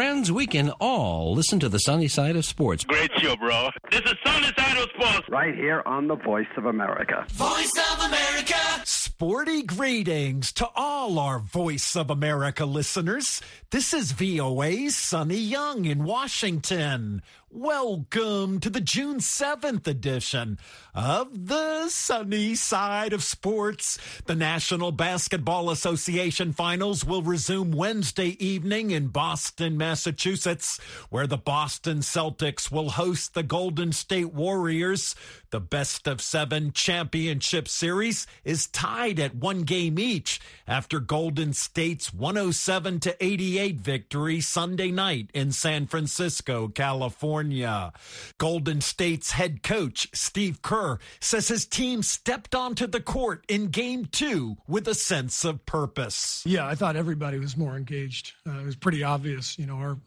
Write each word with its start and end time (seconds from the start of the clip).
Friends, 0.00 0.32
we 0.32 0.46
can 0.46 0.70
all 0.80 1.34
listen 1.34 1.60
to 1.60 1.68
the 1.68 1.76
sunny 1.76 2.08
side 2.08 2.34
of 2.34 2.46
sports. 2.46 2.84
Great 2.84 3.10
show, 3.18 3.36
bro. 3.36 3.68
This 3.90 4.00
is 4.00 4.14
Sunny 4.24 4.46
Side 4.56 4.78
of 4.78 4.88
Sports. 4.94 5.28
Right 5.28 5.54
here 5.54 5.82
on 5.84 6.08
the 6.08 6.14
Voice 6.14 6.48
of 6.56 6.64
America. 6.64 7.26
Voice 7.32 7.74
of 7.92 8.06
America. 8.06 8.56
Sporty 8.86 9.62
greetings 9.62 10.52
to 10.52 10.66
all 10.74 11.18
our 11.18 11.38
Voice 11.38 11.96
of 11.96 12.08
America 12.08 12.64
listeners. 12.64 13.42
This 13.72 13.92
is 13.92 14.12
VOA's 14.12 14.96
Sonny 14.96 15.36
Young 15.36 15.84
in 15.84 16.04
Washington. 16.04 17.20
Welcome 17.52 18.60
to 18.60 18.70
the 18.70 18.80
June 18.80 19.18
7th 19.18 19.88
edition 19.88 20.56
of 20.94 21.48
the 21.48 21.88
sunny 21.88 22.54
side 22.54 23.12
of 23.12 23.24
sports. 23.24 23.98
The 24.26 24.36
National 24.36 24.92
Basketball 24.92 25.68
Association 25.68 26.52
finals 26.52 27.04
will 27.04 27.22
resume 27.22 27.72
Wednesday 27.72 28.36
evening 28.38 28.92
in 28.92 29.08
Boston, 29.08 29.76
Massachusetts, 29.76 30.78
where 31.08 31.26
the 31.26 31.36
Boston 31.36 31.98
Celtics 31.98 32.70
will 32.70 32.90
host 32.90 33.34
the 33.34 33.42
Golden 33.42 33.90
State 33.90 34.32
Warriors. 34.32 35.16
The 35.50 35.58
best 35.58 36.06
of 36.06 36.20
seven 36.20 36.70
championship 36.70 37.66
series 37.66 38.28
is 38.44 38.68
tied 38.68 39.18
at 39.18 39.34
one 39.34 39.62
game 39.62 39.98
each 39.98 40.40
after 40.68 41.00
Golden 41.00 41.52
State's 41.52 42.14
107 42.14 43.00
to 43.00 43.16
88 43.24 43.74
victory 43.78 44.40
Sunday 44.40 44.92
night 44.92 45.30
in 45.34 45.50
San 45.50 45.88
Francisco, 45.88 46.68
California. 46.68 47.39
California. 47.40 47.92
Golden 48.38 48.80
State's 48.80 49.32
head 49.32 49.62
coach, 49.62 50.08
Steve 50.12 50.62
Kerr, 50.62 50.98
says 51.20 51.48
his 51.48 51.66
team 51.66 52.02
stepped 52.02 52.54
onto 52.54 52.86
the 52.86 53.00
court 53.00 53.44
in 53.48 53.68
game 53.68 54.06
two 54.06 54.56
with 54.66 54.86
a 54.88 54.94
sense 54.94 55.44
of 55.44 55.64
purpose. 55.66 56.42
Yeah, 56.46 56.66
I 56.66 56.74
thought 56.74 56.96
everybody 56.96 57.38
was 57.38 57.56
more 57.56 57.76
engaged. 57.76 58.32
Uh, 58.46 58.60
it 58.60 58.66
was 58.66 58.76
pretty 58.76 59.02
obvious, 59.02 59.58
you 59.58 59.66
know, 59.66 59.76
our 59.76 59.98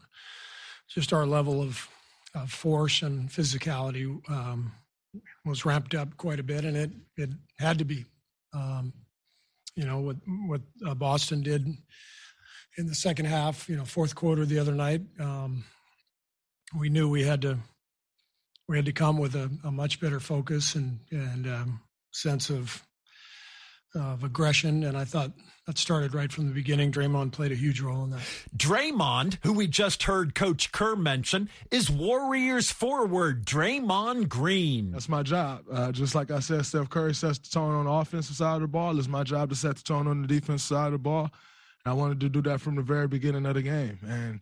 just 0.88 1.12
our 1.12 1.26
level 1.26 1.60
of, 1.60 1.88
of 2.34 2.50
force 2.50 3.02
and 3.02 3.28
physicality 3.28 4.06
um, 4.30 4.72
was 5.44 5.64
ramped 5.64 5.94
up 5.94 6.16
quite 6.16 6.38
a 6.38 6.44
bit, 6.44 6.64
and 6.64 6.76
it 6.76 6.90
it 7.16 7.30
had 7.58 7.78
to 7.78 7.84
be. 7.84 8.04
Um, 8.52 8.92
you 9.74 9.84
know 9.84 9.98
what 9.98 10.16
what 10.46 10.60
uh, 10.86 10.94
Boston 10.94 11.42
did 11.42 11.66
in 12.76 12.86
the 12.86 12.94
second 12.94 13.26
half, 13.26 13.68
you 13.68 13.76
know, 13.76 13.84
fourth 13.84 14.14
quarter 14.14 14.44
the 14.44 14.58
other 14.58 14.72
night. 14.72 15.00
Um, 15.18 15.64
we 16.78 16.88
knew 16.88 17.08
we 17.08 17.22
had 17.22 17.42
to 17.42 17.58
we 18.68 18.76
had 18.76 18.86
to 18.86 18.92
come 18.92 19.18
with 19.18 19.34
a, 19.34 19.50
a 19.64 19.70
much 19.70 20.00
better 20.00 20.20
focus 20.20 20.74
and 20.74 21.00
and 21.10 21.46
um, 21.46 21.80
sense 22.12 22.50
of 22.50 22.82
of 23.94 24.24
aggression, 24.24 24.82
and 24.82 24.96
I 24.96 25.04
thought 25.04 25.30
that 25.66 25.78
started 25.78 26.14
right 26.14 26.30
from 26.30 26.46
the 26.48 26.52
beginning. 26.52 26.90
Draymond 26.90 27.32
played 27.32 27.52
a 27.52 27.54
huge 27.54 27.80
role 27.80 28.04
in 28.04 28.10
that. 28.10 28.20
Draymond, 28.56 29.38
who 29.44 29.52
we 29.52 29.66
just 29.66 30.02
heard 30.02 30.34
Coach 30.34 30.72
Kerr 30.72 30.96
mention, 30.96 31.48
is 31.70 31.88
Warriors 31.88 32.70
forward 32.70 33.46
Draymond 33.46 34.28
Green. 34.28 34.90
That's 34.90 35.08
my 35.08 35.22
job. 35.22 35.64
Uh, 35.70 35.92
just 35.92 36.14
like 36.14 36.30
I 36.30 36.40
said, 36.40 36.66
Steph 36.66 36.90
Curry 36.90 37.14
sets 37.14 37.38
the 37.38 37.48
tone 37.48 37.72
on 37.72 37.84
the 37.86 37.92
offensive 37.92 38.36
side 38.36 38.56
of 38.56 38.62
the 38.62 38.68
ball. 38.68 38.98
It's 38.98 39.08
my 39.08 39.22
job 39.22 39.50
to 39.50 39.56
set 39.56 39.76
the 39.76 39.82
tone 39.82 40.06
on 40.06 40.22
the 40.22 40.28
defensive 40.28 40.66
side 40.66 40.86
of 40.86 40.92
the 40.92 40.98
ball. 40.98 41.30
I 41.86 41.92
wanted 41.92 42.20
to 42.20 42.28
do 42.30 42.40
that 42.42 42.60
from 42.60 42.76
the 42.76 42.82
very 42.82 43.06
beginning 43.06 43.44
of 43.44 43.54
the 43.54 43.62
game. 43.62 43.98
And, 44.06 44.40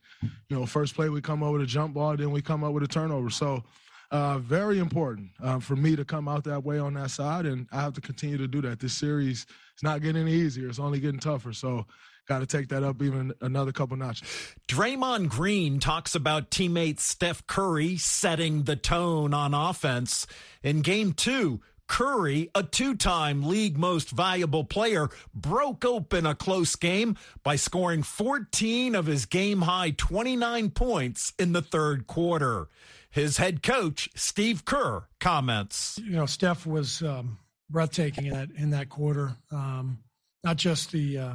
you 0.48 0.57
know, 0.57 0.65
first 0.65 0.95
play 0.95 1.09
we 1.09 1.21
come 1.21 1.43
up 1.43 1.53
with 1.53 1.62
a 1.62 1.67
jump 1.67 1.95
ball, 1.95 2.17
then 2.17 2.31
we 2.31 2.41
come 2.41 2.62
up 2.62 2.73
with 2.73 2.84
a 2.84 2.89
turnover. 2.89 3.31
So, 3.31 3.65
uh, 4.12 4.39
very 4.39 4.79
important 4.79 5.31
uh, 5.43 5.59
for 5.59 5.75
me 5.75 5.97
to 5.97 6.05
come 6.05 6.29
out 6.29 6.45
that 6.45 6.62
way 6.62 6.79
on 6.79 6.95
that 6.95 7.11
side, 7.11 7.47
and 7.47 7.67
I 7.73 7.81
have 7.81 7.95
to 7.95 8.01
continue 8.01 8.37
to 8.37 8.47
do 8.47 8.61
that. 8.61 8.79
This 8.79 8.93
series 8.93 9.47
is 9.75 9.83
not 9.83 10.03
getting 10.03 10.21
any 10.21 10.34
easier; 10.34 10.69
it's 10.69 10.78
only 10.78 11.00
getting 11.00 11.19
tougher. 11.19 11.55
So, 11.55 11.87
got 12.28 12.41
to 12.41 12.47
take 12.47 12.69
that 12.69 12.83
up 12.83 13.03
even 13.03 13.33
another 13.41 13.72
couple 13.72 13.97
notches. 13.97 14.28
Draymond 14.69 15.31
Green 15.31 15.81
talks 15.81 16.15
about 16.15 16.50
teammate 16.50 17.00
Steph 17.00 17.47
Curry 17.47 17.97
setting 17.97 18.65
the 18.65 18.77
tone 18.77 19.33
on 19.33 19.55
offense 19.55 20.27
in 20.62 20.83
Game 20.83 21.15
Two. 21.15 21.62
Curry, 21.92 22.48
a 22.54 22.62
two 22.62 22.97
time 22.97 23.47
league 23.47 23.76
most 23.76 24.08
valuable 24.08 24.64
player, 24.64 25.10
broke 25.34 25.84
open 25.84 26.25
a 26.25 26.34
close 26.34 26.75
game 26.75 27.19
by 27.42 27.56
scoring 27.56 28.03
14 28.03 28.94
of 28.94 29.04
his 29.04 29.26
game 29.26 29.60
high 29.60 29.91
29 29.91 30.70
points 30.70 31.34
in 31.38 31.53
the 31.53 31.60
third 31.60 32.06
quarter. 32.06 32.69
His 33.10 33.36
head 33.36 33.62
coach, 33.62 34.08
Steve 34.14 34.64
Kerr, 34.64 35.06
comments. 35.20 36.00
You 36.03 36.12
know, 36.12 36.25
Steph 36.25 36.64
was 36.64 37.03
um, 37.03 37.36
breathtaking 37.69 38.24
in 38.24 38.32
that, 38.32 38.48
in 38.56 38.70
that 38.70 38.88
quarter. 38.88 39.36
Um, 39.50 39.98
not 40.42 40.56
just 40.56 40.92
the, 40.92 41.19
uh, 41.19 41.34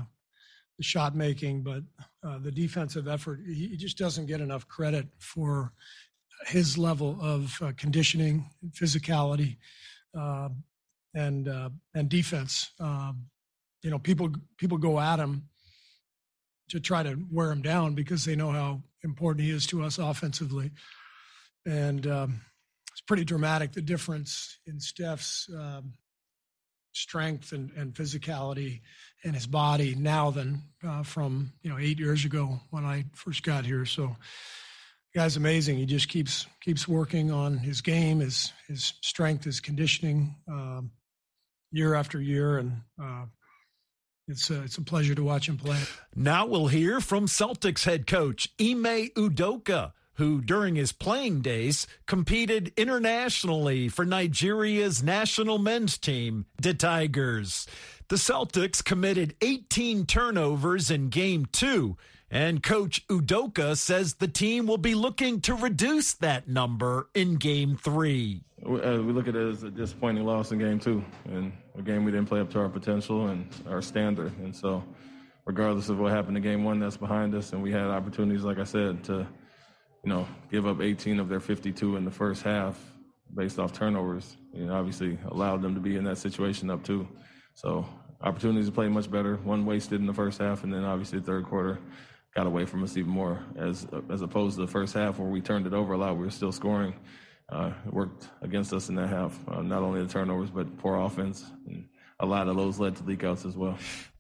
the 0.80 0.84
shot 0.84 1.16
making, 1.16 1.62
but 1.62 1.84
uh, 2.24 2.40
the 2.40 2.52
defensive 2.52 3.08
effort. 3.08 3.42
He 3.46 3.78
just 3.78 4.00
doesn't 4.00 4.26
get 4.26 4.42
enough 4.42 4.68
credit 4.68 5.06
for 5.20 5.72
his 6.48 6.80
level 6.80 7.16
of 7.22 7.56
uh, 7.62 7.74
conditioning, 7.78 8.50
physicality 8.72 9.58
uh, 10.18 10.50
and 11.14 11.48
uh, 11.48 11.70
and 11.94 12.10
defense. 12.10 12.72
Um, 12.80 13.28
you 13.84 13.90
know, 13.90 14.00
people 14.00 14.30
people 14.58 14.78
go 14.78 15.00
at 15.00 15.20
him 15.20 15.50
to 16.70 16.80
try 16.80 17.04
to 17.04 17.18
wear 17.32 17.52
him 17.52 17.62
down 17.62 17.94
because 17.94 18.26
they 18.26 18.36
know 18.36 18.52
how 18.52 18.82
important 19.04 19.46
he 19.46 19.52
is 19.52 19.66
to 19.68 19.84
us 19.84 19.98
offensively, 19.98 20.72
and 21.66 22.06
um, 22.08 22.42
it's 22.92 23.02
pretty 23.02 23.24
dramatic 23.24 23.74
the 23.74 23.82
difference 23.82 24.58
in 24.66 24.80
Steph's 24.80 25.50
um, 25.56 25.94
strength 26.94 27.52
and, 27.52 27.72
and 27.78 27.94
physicality 27.94 28.82
and 29.24 29.36
his 29.36 29.48
body 29.48 29.96
now 29.96 30.32
than 30.32 30.64
uh, 30.86 31.04
from 31.04 31.54
you 31.62 31.70
know 31.70 31.78
eight 31.78 32.00
years 32.00 32.26
ago 32.26 32.60
when 32.72 32.86
I 32.86 33.06
first 33.14 33.44
got 33.44 33.66
here. 33.66 33.86
So 33.86 34.16
guy's 35.18 35.36
amazing. 35.36 35.78
He 35.78 35.88
just 35.88 36.10
keeps 36.10 36.46
keeps 36.62 36.88
working 36.88 37.32
on 37.32 37.58
his 37.58 37.82
game, 37.82 38.20
his 38.20 38.54
his 38.68 38.94
strength, 39.02 39.46
his 39.46 39.60
conditioning, 39.60 40.36
um, 40.48 40.92
year 41.72 41.96
after 41.96 42.22
year, 42.22 42.60
and 42.60 42.74
uh, 43.02 43.26
it's 44.28 44.52
a, 44.52 44.62
it's 44.62 44.78
a 44.78 44.84
pleasure 44.84 45.16
to 45.16 45.24
watch 45.24 45.50
him 45.50 45.58
play. 45.58 45.80
Now 46.16 46.46
we'll 46.46 46.68
hear 46.68 47.02
from 47.02 47.26
Celtics 47.26 47.86
head 47.86 48.06
coach 48.06 48.50
Ime 48.62 49.10
Udoka. 49.18 49.94
Who, 50.16 50.42
during 50.42 50.74
his 50.74 50.94
playing 50.94 51.42
days, 51.42 51.86
competed 52.08 52.74
internationally 52.76 53.88
for 53.88 54.04
Nigeria's 54.04 55.04
national 55.04 55.60
men's 55.60 55.96
team, 56.00 56.48
the 56.60 56.74
Tigers. 56.74 57.68
The 58.08 58.16
Celtics 58.16 58.84
committed 58.84 59.36
18 59.42 60.08
turnovers 60.08 60.90
in 60.90 61.10
game 61.10 61.46
two 61.52 61.98
and 62.30 62.62
Coach 62.62 63.08
Udoka 63.08 63.78
says 63.78 64.16
the 64.16 64.28
team 64.28 64.68
will 64.68 64.78
be 64.78 64.96
looking 64.96 65.40
to 65.42 65.56
reduce 65.56 66.14
that 66.16 66.48
number 66.48 67.10
in 67.14 67.36
game 67.36 67.78
three. 67.78 68.44
We, 68.64 68.82
uh, 68.82 69.02
we 69.02 69.14
look 69.14 69.28
at 69.28 69.36
it 69.36 69.48
as 69.48 69.64
a 69.64 69.72
disappointing 69.72 70.26
loss 70.26 70.52
in 70.52 70.60
game 70.60 70.80
two, 70.80 71.04
and 71.26 71.54
a 71.78 71.82
game 71.82 72.04
we 72.04 72.12
didn't 72.12 72.28
play 72.28 72.40
up 72.40 72.50
to 72.52 72.60
our 72.60 72.70
potential 72.70 73.28
and 73.28 73.48
our 73.70 73.82
standard. 73.82 74.38
And 74.40 74.56
so, 74.56 74.84
regardless 75.46 75.90
of 75.90 76.00
what 76.00 76.12
happened 76.12 76.36
in 76.36 76.44
game 76.44 76.64
one, 76.64 76.80
that's 76.80 76.98
behind 76.98 77.34
us, 77.34 77.54
and 77.54 77.64
we 77.64 77.72
had 77.72 77.86
opportunities, 77.86 78.44
like 78.44 78.60
I 78.60 78.66
said, 78.66 79.04
to 79.06 79.28
you 80.04 80.10
know 80.10 80.28
give 80.52 80.68
up 80.68 80.82
18 80.82 81.20
of 81.20 81.30
their 81.30 81.40
52 81.40 81.96
in 81.96 82.04
the 82.04 82.12
first 82.12 82.44
half 82.44 82.80
based 83.36 83.60
off 83.60 83.74
turnovers. 83.74 84.38
And 84.54 84.72
obviously 84.72 85.18
allowed 85.28 85.62
them 85.62 85.76
to 85.76 85.82
be 85.82 85.96
in 85.96 86.04
that 86.06 86.18
situation 86.18 86.70
up 86.70 86.84
two. 86.84 87.08
So 87.54 87.86
opportunities 88.22 88.68
to 88.68 88.72
play 88.72 88.88
much 88.88 89.12
better. 89.12 89.36
One 89.38 89.66
wasted 89.66 90.00
in 90.00 90.08
the 90.08 90.14
first 90.14 90.40
half, 90.40 90.64
and 90.64 90.74
then 90.74 90.84
obviously 90.84 91.20
the 91.20 91.26
third 91.26 91.46
quarter 91.46 91.80
got 92.38 92.46
away 92.46 92.66
from 92.66 92.84
us 92.84 92.96
even 92.96 93.12
more. 93.12 93.40
As 93.58 93.88
as 94.12 94.22
opposed 94.22 94.58
to 94.58 94.62
the 94.62 94.72
first 94.72 94.94
half 94.94 95.18
where 95.18 95.28
we 95.28 95.42
turned 95.42 95.66
it 95.66 95.74
over 95.74 95.94
a 95.94 95.98
lot, 95.98 96.18
we 96.18 96.26
were 96.26 96.32
still 96.32 96.52
scoring. 96.52 96.94
Uh, 97.50 97.72
it 97.86 97.92
worked 97.92 98.28
against 98.44 98.74
us 98.74 98.90
in 98.90 98.96
that 98.96 99.08
half. 99.08 99.40
Uh, 99.48 99.64
not 99.64 99.82
only 99.82 100.04
the 100.04 100.08
turnovers, 100.08 100.52
but 100.52 100.78
poor 100.78 101.00
offense. 101.00 101.44
And 101.66 101.88
a 102.20 102.28
lot 102.28 102.48
of 102.48 102.56
those 102.56 102.78
led 102.78 102.96
to 102.98 103.04
leakouts 103.04 103.44
as 103.44 103.58
well. 103.58 103.76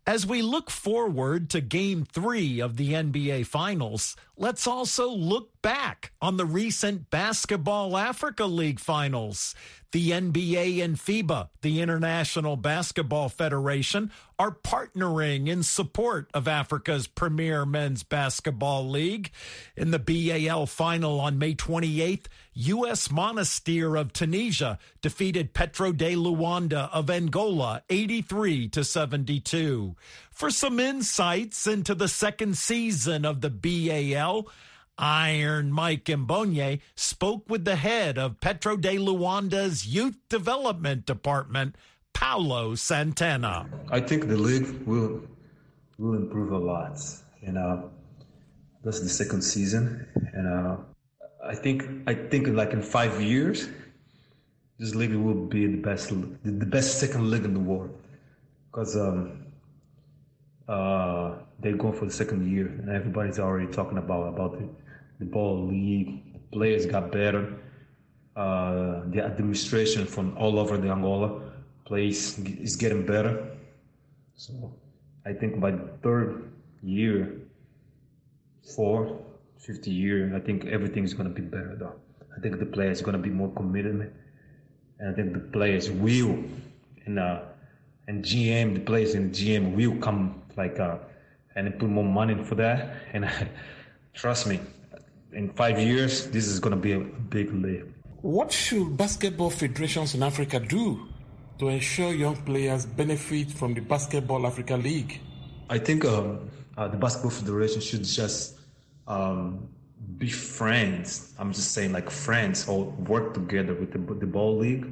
As 0.07 0.25
we 0.25 0.41
look 0.41 0.71
forward 0.71 1.51
to 1.51 1.61
game 1.61 2.05
three 2.05 2.59
of 2.59 2.77
the 2.77 2.93
NBA 2.93 3.45
Finals, 3.45 4.15
let's 4.35 4.65
also 4.65 5.09
look 5.11 5.56
back 5.61 6.11
on 6.21 6.37
the 6.37 6.45
recent 6.45 7.09
Basketball 7.09 7.97
Africa 7.97 8.45
League 8.45 8.79
Finals. 8.79 9.55
The 9.93 10.11
NBA 10.11 10.83
and 10.83 10.97
FIBA, 10.97 11.47
the 11.61 11.79
International 11.81 12.57
Basketball 12.57 13.29
Federation, 13.29 14.11
are 14.37 14.51
partnering 14.51 15.47
in 15.47 15.63
support 15.63 16.29
of 16.33 16.45
Africa's 16.45 17.07
premier 17.07 17.65
men's 17.65 18.03
basketball 18.03 18.87
league. 18.87 19.31
In 19.77 19.91
the 19.91 19.99
BAL 19.99 20.65
final 20.65 21.21
on 21.21 21.39
May 21.39 21.55
28th, 21.55 22.25
U.S. 22.53 23.07
Monastir 23.07 23.99
of 23.99 24.11
Tunisia 24.11 24.77
defeated 25.01 25.53
Petro 25.53 25.93
de 25.93 26.15
Luanda 26.15 26.89
of 26.91 27.09
Angola 27.09 27.81
83 27.89 28.67
to 28.69 28.83
72. 28.83 29.95
For 30.31 30.51
some 30.51 30.81
insights 30.81 31.65
into 31.65 31.95
the 31.95 32.09
second 32.09 32.57
season 32.57 33.23
of 33.23 33.39
the 33.39 33.49
BAL, 33.49 34.47
Iron 34.97 35.71
Mike 35.71 36.05
Mbonye 36.05 36.81
spoke 36.95 37.49
with 37.49 37.65
the 37.65 37.75
head 37.75 38.17
of 38.17 38.39
Petro 38.41 38.77
de 38.77 38.97
Luanda's 38.97 39.85
Youth 39.85 40.17
Development 40.29 41.05
Department, 41.05 41.75
Paulo 42.13 42.75
Santana. 42.75 43.69
I 43.91 43.99
think 43.99 44.27
the 44.27 44.37
league 44.37 44.85
will 44.87 45.21
will 45.97 46.15
improve 46.15 46.51
a 46.51 46.57
lot. 46.57 46.99
You 47.41 47.51
know, 47.53 47.91
That's 48.83 48.99
the 49.01 49.09
second 49.09 49.41
season, 49.41 50.07
and 50.33 50.47
uh, 50.47 50.77
I 51.45 51.55
think 51.55 51.83
I 52.07 52.13
think 52.13 52.47
like 52.47 52.73
in 52.73 52.81
five 52.81 53.21
years, 53.21 53.69
this 54.79 54.95
league 54.95 55.13
will 55.13 55.45
be 55.45 55.67
the 55.67 55.77
best 55.77 56.09
the 56.09 56.65
best 56.65 56.99
second 56.99 57.29
league 57.29 57.45
in 57.45 57.53
the 57.53 57.59
world 57.59 57.95
because 58.71 58.95
um, 58.97 59.45
uh, 60.67 61.35
they're 61.59 61.77
going 61.77 61.93
for 61.93 62.05
the 62.05 62.11
second 62.11 62.51
year, 62.51 62.67
and 62.67 62.89
everybody's 62.89 63.39
already 63.39 63.71
talking 63.71 63.97
about 63.97 64.27
about 64.33 64.51
the, 64.59 64.67
the 65.19 65.25
ball 65.25 65.67
league. 65.67 66.23
Players 66.51 66.85
got 66.85 67.11
better. 67.11 67.53
Uh, 68.35 69.01
the 69.07 69.23
administration 69.23 70.05
from 70.05 70.37
all 70.37 70.59
over 70.59 70.77
the 70.77 70.89
Angola 70.89 71.41
place 71.85 72.37
is 72.39 72.75
getting 72.75 73.05
better. 73.05 73.57
So 74.35 74.73
I 75.25 75.33
think 75.33 75.59
by 75.59 75.71
the 75.71 75.87
third 76.03 76.51
year, 76.83 77.33
four, 78.75 79.19
fifth 79.57 79.87
year, 79.87 80.35
I 80.35 80.39
think 80.39 80.65
everything 80.65 81.03
is 81.03 81.13
going 81.13 81.33
to 81.33 81.33
be 81.33 81.41
better 81.41 81.75
though. 81.79 81.95
I 82.35 82.39
think 82.39 82.59
the 82.59 82.65
players 82.65 83.01
going 83.01 83.17
to 83.17 83.23
be 83.23 83.31
more 83.31 83.51
committed, 83.53 84.13
and 84.99 85.09
I 85.09 85.13
think 85.13 85.33
the 85.33 85.39
players 85.39 85.89
will, 85.89 86.37
and 87.05 87.17
uh, 87.17 87.39
and 88.07 88.23
GM, 88.23 88.75
the 88.75 88.79
players 88.81 89.15
in 89.15 89.31
GM 89.31 89.75
will 89.75 89.97
come 89.99 90.43
like 90.55 90.79
uh, 90.79 90.97
and 91.55 91.77
put 91.79 91.89
more 91.89 92.05
money 92.05 92.35
for 92.43 92.55
that. 92.55 92.93
And 93.13 93.27
trust 94.13 94.45
me, 94.45 94.59
in 95.33 95.49
five 95.53 95.79
years, 95.79 96.27
this 96.27 96.47
is 96.47 96.59
going 96.59 96.75
to 96.75 96.81
be 96.81 96.93
a 96.93 96.99
big 96.99 97.53
league. 97.53 97.85
What 98.21 98.51
should 98.51 98.97
basketball 98.97 99.49
federations 99.49 100.15
in 100.15 100.23
Africa 100.23 100.59
do 100.59 101.07
to 101.59 101.69
ensure 101.69 102.13
young 102.13 102.35
players 102.37 102.85
benefit 102.85 103.51
from 103.51 103.73
the 103.73 103.81
Basketball 103.81 104.45
Africa 104.45 104.75
League? 104.75 105.19
I 105.69 105.77
think 105.77 106.05
um, 106.05 106.49
uh, 106.77 106.87
the 106.87 106.97
Basketball 106.97 107.31
Federation 107.31 107.81
should 107.81 108.03
just 108.03 108.57
um, 109.07 109.67
be 110.17 110.29
friends. 110.29 111.33
I'm 111.37 111.53
just 111.53 111.71
saying, 111.71 111.91
like 111.91 112.09
friends, 112.09 112.67
or 112.67 112.85
work 112.85 113.33
together 113.33 113.73
with 113.73 113.91
the, 113.91 113.99
the 113.99 114.25
ball 114.25 114.57
league 114.57 114.87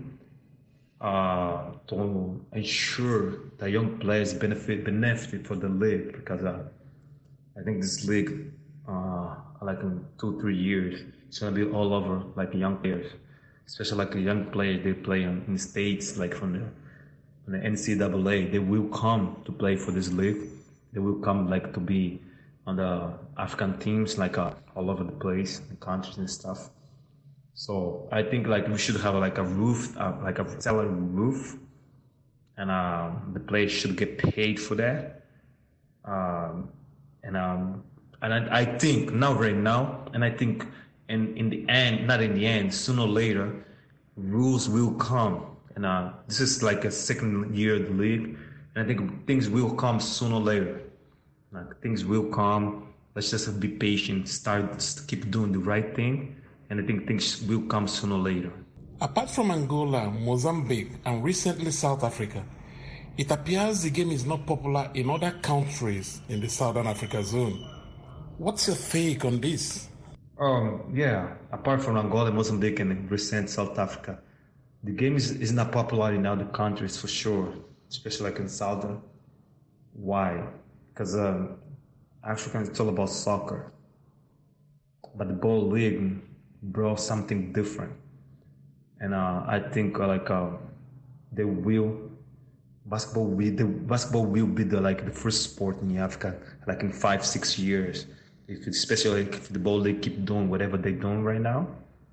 uh, 1.02 1.72
to 1.88 2.44
ensure 2.54 3.52
that 3.58 3.70
young 3.70 3.98
players 4.00 4.34
benefit 4.34 4.86
benefit 4.86 5.46
for 5.46 5.56
the 5.56 5.70
league 5.70 6.14
because 6.14 6.44
uh, 6.44 6.64
I 7.58 7.64
think 7.64 7.82
this 7.82 8.06
league, 8.06 8.52
uh, 8.88 9.36
like 9.66 9.80
in 9.82 10.06
two 10.20 10.40
three 10.40 10.58
years, 10.58 11.02
it's 11.28 11.40
gonna 11.40 11.56
be 11.56 11.64
all 11.64 11.94
over 11.94 12.24
like 12.36 12.54
young 12.54 12.78
players, 12.78 13.12
especially 13.68 13.98
like 14.06 14.16
young 14.16 14.46
players 14.52 14.84
they 14.84 14.94
play 14.94 15.24
in, 15.24 15.44
in 15.48 15.58
states 15.58 16.18
like 16.18 16.34
from 16.34 16.54
the, 16.54 16.66
from 17.44 17.54
the 17.54 17.60
NCAA. 17.60 18.52
They 18.52 18.60
will 18.60 18.88
come 18.90 19.42
to 19.46 19.52
play 19.52 19.76
for 19.76 19.92
this 19.92 20.12
league. 20.12 20.42
They 20.94 21.00
will 21.00 21.20
come 21.20 21.50
like 21.50 21.74
to 21.74 21.80
be 21.80 22.22
on 22.68 22.78
the 22.78 23.14
African 23.38 23.78
teams 23.80 24.18
like 24.18 24.38
uh, 24.38 24.52
all 24.76 24.90
over 24.90 25.04
the 25.04 25.12
place, 25.12 25.60
the 25.60 25.76
countries 25.76 26.18
and 26.18 26.30
stuff. 26.30 26.70
So 27.54 28.08
I 28.12 28.22
think 28.24 28.48
like 28.48 28.68
we 28.68 28.78
should 28.78 28.98
have 28.98 29.16
like 29.16 29.38
a 29.38 29.44
roof, 29.44 29.96
uh, 29.98 30.14
like 30.22 30.40
a 30.40 30.62
salary 30.62 30.90
roof, 30.90 31.58
and 32.58 32.70
um, 32.70 33.32
the 33.34 33.40
players 33.40 33.72
should 33.72 33.96
get 33.96 34.18
paid 34.18 34.60
for 34.60 34.76
that. 34.76 35.26
Um, 36.04 36.70
and 37.24 37.36
um, 37.38 37.84
and 38.26 38.50
I, 38.50 38.62
I, 38.62 38.66
think 38.66 39.14
now, 39.14 39.34
right 39.34 39.56
now, 39.56 40.06
and 40.14 40.24
I 40.24 40.30
think 40.30 40.66
in 41.10 41.36
in 41.38 41.50
the 41.50 41.66
end, 41.70 42.08
not 42.08 42.22
in 42.22 42.34
the 42.34 42.46
end, 42.46 42.74
sooner 42.74 43.04
or 43.04 43.08
later, 43.08 43.54
rules 44.16 44.68
will 44.68 44.94
come. 44.94 45.46
And 45.76 45.86
uh, 45.86 46.12
this 46.28 46.40
is 46.40 46.64
like 46.64 46.86
a 46.86 46.92
second 46.92 47.56
year 47.56 47.76
of 47.76 47.88
the 47.88 47.94
league, 47.94 48.38
and 48.76 48.84
I 48.84 48.88
think 48.88 49.28
things 49.28 49.50
will 49.50 49.74
come 49.76 50.00
sooner 50.00 50.36
or 50.36 50.42
later. 50.42 50.82
Like 51.52 51.82
things 51.82 52.06
will 52.06 52.26
come. 52.26 52.94
Let's 53.14 53.32
just 53.32 53.60
be 53.60 53.70
patient. 53.70 54.28
Start, 54.28 54.66
keep 55.08 55.32
doing 55.32 55.52
the 55.54 55.60
right 55.60 55.96
thing 55.96 56.36
and 56.70 56.82
I 56.82 56.84
think 56.86 57.08
things 57.08 57.42
will 57.44 57.62
come 57.64 57.88
sooner 57.88 58.16
or 58.16 58.20
later. 58.20 58.52
Apart 59.02 59.30
from 59.30 59.52
Angola, 59.52 60.10
Mozambique, 60.10 60.92
and 61.06 61.24
recently 61.24 61.72
South 61.72 62.04
Africa, 62.04 62.44
it 63.18 63.30
appears 63.32 63.84
the 63.84 63.90
game 63.90 64.12
is 64.12 64.26
not 64.26 64.46
popular 64.46 64.90
in 64.94 65.10
other 65.10 65.32
countries 65.42 66.22
in 66.30 66.42
the 66.42 66.50
Southern 66.50 66.88
Africa 66.88 67.24
zone. 67.24 67.75
What's 68.38 68.68
your 68.68 68.76
take 68.76 69.24
on 69.24 69.40
this? 69.40 69.88
Um, 70.38 70.92
yeah, 70.94 71.36
apart 71.54 71.82
from 71.82 71.96
Angola, 71.96 72.32
Mozambique, 72.32 72.82
and 72.82 73.10
recent 73.10 73.50
South 73.50 73.80
Africa, 73.80 74.20
the 74.84 74.92
game 74.92 75.16
is, 75.16 75.32
is 75.32 75.54
not 75.54 75.72
popular 75.72 76.14
in 76.14 76.26
other 76.26 76.44
countries 76.44 76.98
for 77.00 77.08
sure, 77.08 77.54
especially 77.90 78.32
like 78.32 78.40
in 78.40 78.50
Southern. 78.50 79.02
Why? 79.94 80.44
Because 80.90 81.16
um, 81.16 81.56
Africa 82.26 82.60
is 82.60 82.78
all 82.78 82.90
about 82.90 83.10
soccer, 83.10 83.72
but 85.16 85.30
the 85.30 85.34
ball 85.34 85.70
league 85.70 86.22
brought 86.62 87.00
something 87.00 87.54
different. 87.54 87.94
And 89.00 89.14
uh, 89.14 89.44
I 89.48 89.62
think 89.72 89.98
uh, 89.98 90.08
like 90.08 90.30
uh, 90.30 90.50
they 91.32 91.46
will 91.46 92.06
basketball 92.88 93.26
will 93.26 93.56
the 93.56 93.64
basketball 93.64 94.26
will 94.26 94.46
be 94.46 94.64
the 94.64 94.80
like 94.80 95.06
the 95.06 95.12
first 95.12 95.44
sport 95.44 95.82
in 95.82 95.98
Africa 95.98 96.36
like 96.68 96.82
in 96.82 96.92
five 96.92 97.26
six 97.26 97.58
years. 97.58 98.08
If 98.48 98.68
especially 98.68 99.22
if 99.22 99.50
the 99.50 99.60
ball 99.60 99.82
they 99.82 99.94
keep 99.94 100.24
doing 100.26 100.50
whatever 100.50 100.78
they're 100.78 100.92
doing 100.92 101.24
right 101.24 101.42
now, 101.42 101.68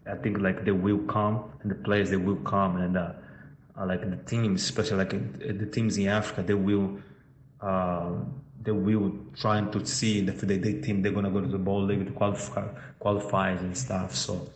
I 0.07 0.17
think 0.17 0.39
like 0.39 0.65
they 0.65 0.73
will 0.73 0.99
come 1.01 1.45
and 1.63 1.71
the 1.71 1.75
players 1.75 2.11
they 2.11 2.17
will 2.17 2.37
come 2.37 2.77
and 2.77 2.97
uh, 2.97 3.13
uh 3.79 3.87
like 3.87 4.01
the 4.09 4.17
teams, 4.31 4.63
especially 4.63 4.99
like 4.99 5.11
the 5.61 5.67
teams 5.67 5.99
in 5.99 6.09
Africa, 6.09 6.43
they 6.43 6.55
will. 6.55 6.99
Uh, 7.61 8.15
they 8.65 8.71
will 8.71 9.13
trying 9.35 9.71
to 9.73 9.85
see 9.85 10.21
if 10.21 10.41
they, 10.41 10.57
they 10.57 10.75
team 10.75 11.03
they're 11.03 11.13
gonna 11.13 11.31
go 11.31 11.41
to 11.41 11.49
the 11.49 11.59
ball 11.59 11.83
league 11.83 12.07
to 12.07 12.13
qualify 12.13 12.67
qualifies 13.01 13.61
and 13.61 13.77
stuff. 13.77 14.15
So 14.15 14.49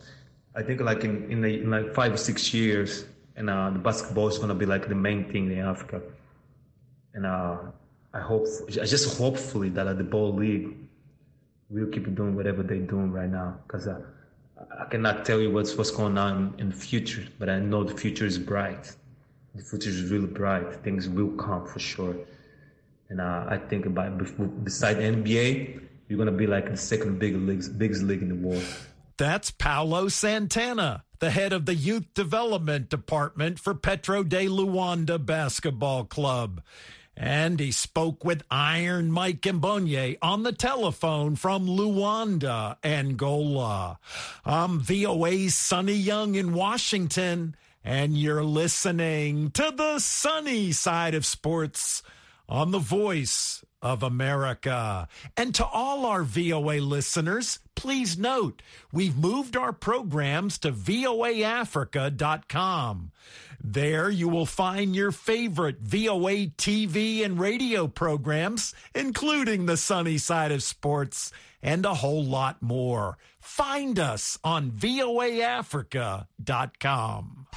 I 0.55 0.63
think 0.63 0.81
like 0.81 1.03
in 1.03 1.29
in, 1.29 1.41
the, 1.41 1.61
in 1.61 1.69
like 1.69 1.93
five 1.93 2.13
or 2.13 2.17
six 2.17 2.53
years, 2.53 3.05
and 3.35 3.49
uh, 3.49 3.69
the 3.69 3.79
basketball 3.79 4.27
is 4.27 4.37
gonna 4.37 4.55
be 4.55 4.65
like 4.65 4.87
the 4.87 4.95
main 4.95 5.29
thing 5.31 5.51
in 5.51 5.59
Africa. 5.59 6.01
And 7.13 7.25
uh, 7.25 7.57
I 8.13 8.21
hope 8.21 8.45
I 8.81 8.85
just 8.85 9.17
hopefully 9.17 9.69
that 9.69 9.87
uh, 9.87 9.93
the 9.93 10.03
ball 10.03 10.33
league 10.33 10.75
will 11.69 11.87
keep 11.87 12.13
doing 12.15 12.35
whatever 12.35 12.63
they're 12.63 12.77
doing 12.77 13.11
right 13.11 13.29
now 13.29 13.57
because 13.67 13.87
uh, 13.87 13.99
I 14.79 14.85
cannot 14.85 15.25
tell 15.25 15.39
you 15.39 15.51
what's 15.51 15.75
what's 15.75 15.91
going 15.91 16.17
on 16.17 16.55
in 16.57 16.69
the 16.69 16.75
future, 16.75 17.25
but 17.39 17.49
I 17.49 17.59
know 17.59 17.83
the 17.83 17.95
future 17.95 18.25
is 18.25 18.37
bright. 18.37 18.91
The 19.55 19.63
future 19.63 19.89
is 19.89 20.09
really 20.11 20.27
bright. 20.27 20.83
Things 20.83 21.09
will 21.09 21.31
come 21.31 21.65
for 21.65 21.79
sure. 21.79 22.15
And 23.09 23.21
I 23.21 23.57
think 23.69 23.85
about 23.85 24.17
beside 24.63 24.97
NBA, 24.97 25.81
you're 26.09 26.25
to 26.25 26.31
be 26.31 26.47
like 26.47 26.69
the 26.69 26.77
second 26.77 27.19
big 27.19 27.35
leagues, 27.35 27.69
biggest 27.69 28.03
league 28.03 28.21
in 28.21 28.29
the 28.29 28.47
world. 28.47 28.63
That's 29.17 29.49
Paulo 29.49 30.09
Santana, 30.09 31.05
the 31.19 31.31
head 31.31 31.53
of 31.53 31.65
the 31.65 31.73
youth 31.73 32.13
development 32.13 32.89
department 32.89 33.59
for 33.59 33.73
Petro 33.73 34.23
de 34.23 34.47
Luanda 34.47 35.23
Basketball 35.23 36.03
Club. 36.03 36.61
And 37.19 37.59
he 37.59 37.71
spoke 37.71 38.23
with 38.23 38.43
Iron 38.51 39.11
Mike 39.11 39.41
Mbonye 39.41 40.19
on 40.21 40.43
the 40.43 40.51
telephone 40.51 41.35
from 41.35 41.65
Luanda, 41.65 42.77
Angola. 42.83 43.97
I'm 44.45 44.79
VOA's 44.79 45.55
Sonny 45.55 45.95
Young 45.95 46.35
in 46.35 46.53
Washington, 46.53 47.55
and 47.83 48.15
you're 48.15 48.43
listening 48.43 49.49
to 49.51 49.73
the 49.75 49.97
sunny 49.97 50.71
side 50.71 51.15
of 51.15 51.25
sports 51.25 52.03
on 52.47 52.69
the 52.69 52.77
voice 52.77 53.63
of 53.81 54.03
America. 54.03 55.07
And 55.35 55.55
to 55.55 55.65
all 55.65 56.05
our 56.05 56.21
VOA 56.23 56.81
listeners, 56.81 57.57
please 57.75 58.17
note 58.17 58.61
we've 58.91 59.17
moved 59.17 59.57
our 59.57 59.73
programs 59.73 60.57
to 60.59 60.71
voaafrica.com. 60.71 63.11
There 63.69 64.09
you 64.09 64.29
will 64.29 64.45
find 64.45 64.95
your 64.95 65.11
favorite 65.11 65.81
VOA 65.81 66.47
TV 66.57 67.25
and 67.25 67.37
radio 67.37 67.89
programs, 67.89 68.73
including 68.95 69.65
the 69.65 69.75
sunny 69.75 70.17
side 70.17 70.53
of 70.53 70.63
sports 70.63 71.33
and 71.61 71.85
a 71.85 71.95
whole 71.95 72.23
lot 72.23 72.61
more. 72.61 73.17
Find 73.41 73.99
us 73.99 74.39
on 74.41 74.71
voaafrica.com. 74.71 77.47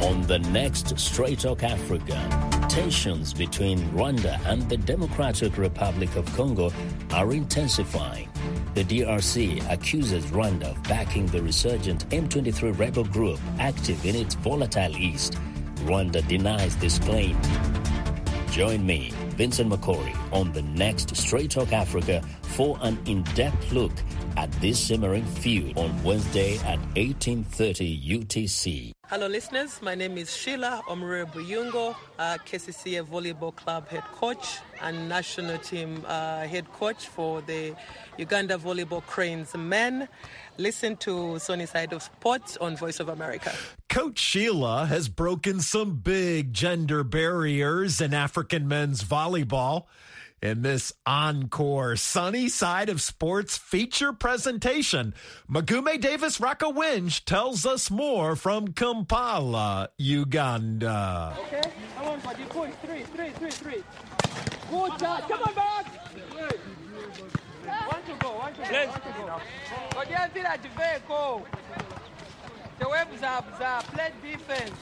On 0.00 0.22
the 0.22 0.40
next 0.50 0.98
Straight 0.98 1.38
Talk 1.38 1.62
Africa, 1.62 2.66
tensions 2.68 3.32
between 3.32 3.78
Rwanda 3.90 4.44
and 4.44 4.68
the 4.68 4.76
Democratic 4.76 5.56
Republic 5.56 6.16
of 6.16 6.26
Congo 6.34 6.72
are 7.12 7.32
intensifying. 7.32 8.28
The 8.74 8.84
DRC 8.84 9.70
accuses 9.70 10.24
Rwanda 10.26 10.70
of 10.70 10.82
backing 10.84 11.26
the 11.26 11.42
resurgent 11.42 12.08
M23 12.08 12.78
rebel 12.78 13.04
group 13.04 13.38
active 13.58 14.06
in 14.06 14.16
its 14.16 14.34
volatile 14.36 14.96
east. 14.96 15.34
Rwanda 15.84 16.26
denies 16.26 16.74
this 16.78 16.98
claim. 16.98 17.36
Join 18.50 18.86
me, 18.86 19.12
Vincent 19.32 19.70
Makori, 19.72 20.14
on 20.32 20.52
the 20.52 20.62
next 20.62 21.16
Straight 21.16 21.50
Talk 21.50 21.72
Africa 21.72 22.22
for 22.42 22.78
an 22.82 22.98
in 23.06 23.22
depth 23.34 23.72
look 23.72 23.92
at 24.36 24.50
this 24.60 24.78
simmering 24.78 25.24
feud 25.24 25.76
on 25.76 25.90
Wednesday 26.02 26.58
at 26.58 26.78
18:30 26.96 27.96
UTC. 27.96 28.92
Hello, 29.08 29.26
listeners. 29.26 29.80
My 29.82 29.94
name 29.94 30.16
is 30.16 30.34
Sheila 30.34 30.82
Omure 30.88 31.26
Buyungo, 31.26 31.94
uh, 32.18 32.38
KCCA 32.46 33.04
Volleyball 33.04 33.54
Club 33.54 33.88
head 33.88 34.04
coach 34.14 34.58
and 34.80 35.08
national 35.08 35.58
team 35.58 36.02
uh, 36.06 36.46
head 36.46 36.70
coach 36.72 37.08
for 37.08 37.42
the 37.42 37.74
Uganda 38.16 38.56
Volleyball 38.56 39.02
Cranes 39.06 39.54
men. 39.54 40.08
Listen 40.58 40.96
to 40.98 41.38
Sunny 41.38 41.66
Side 41.66 41.92
of 41.92 42.02
Sports 42.02 42.56
on 42.58 42.76
Voice 42.76 43.00
of 43.00 43.08
America. 43.08 43.52
Coach 43.88 44.18
Sheila 44.18 44.86
has 44.86 45.08
broken 45.08 45.60
some 45.60 45.96
big 45.96 46.52
gender 46.52 47.02
barriers 47.04 48.00
in 48.00 48.12
African 48.12 48.68
men's 48.68 49.02
volleyball. 49.02 49.86
In 50.42 50.62
this 50.62 50.92
encore 51.06 51.94
sunny 51.94 52.48
side 52.48 52.88
of 52.88 53.00
sports 53.00 53.56
feature 53.56 54.12
presentation, 54.12 55.14
Mugume 55.48 56.00
Davis 56.00 56.38
Rwakaringi 56.38 57.24
tells 57.24 57.64
us 57.64 57.92
more 57.92 58.34
from 58.34 58.72
Kampala, 58.72 59.90
Uganda. 59.98 61.36
Okay, 61.46 61.62
come 61.96 62.08
on, 62.08 62.20
buddy. 62.20 62.42
Push. 62.44 62.70
Three, 62.84 63.02
three, 63.04 63.30
three, 63.30 63.50
three. 63.50 63.82
Good 64.68 64.98
job. 64.98 65.28
Come 65.28 65.42
on, 65.42 65.54
back. 65.54 66.01
One 68.12 68.18
to 68.18 68.24
go, 68.26 68.32
one 68.36 68.52
to 68.52 68.60
go, 68.60 68.86
one 68.88 69.00
to 69.00 69.08
go. 69.16 69.40
Odianzira 70.00 70.58
Jiveko. 70.60 71.42
The 72.78 72.88
webs 72.88 73.22
are, 73.22 73.44
are 73.62 73.82
play 73.82 74.12
defense. 74.22 74.72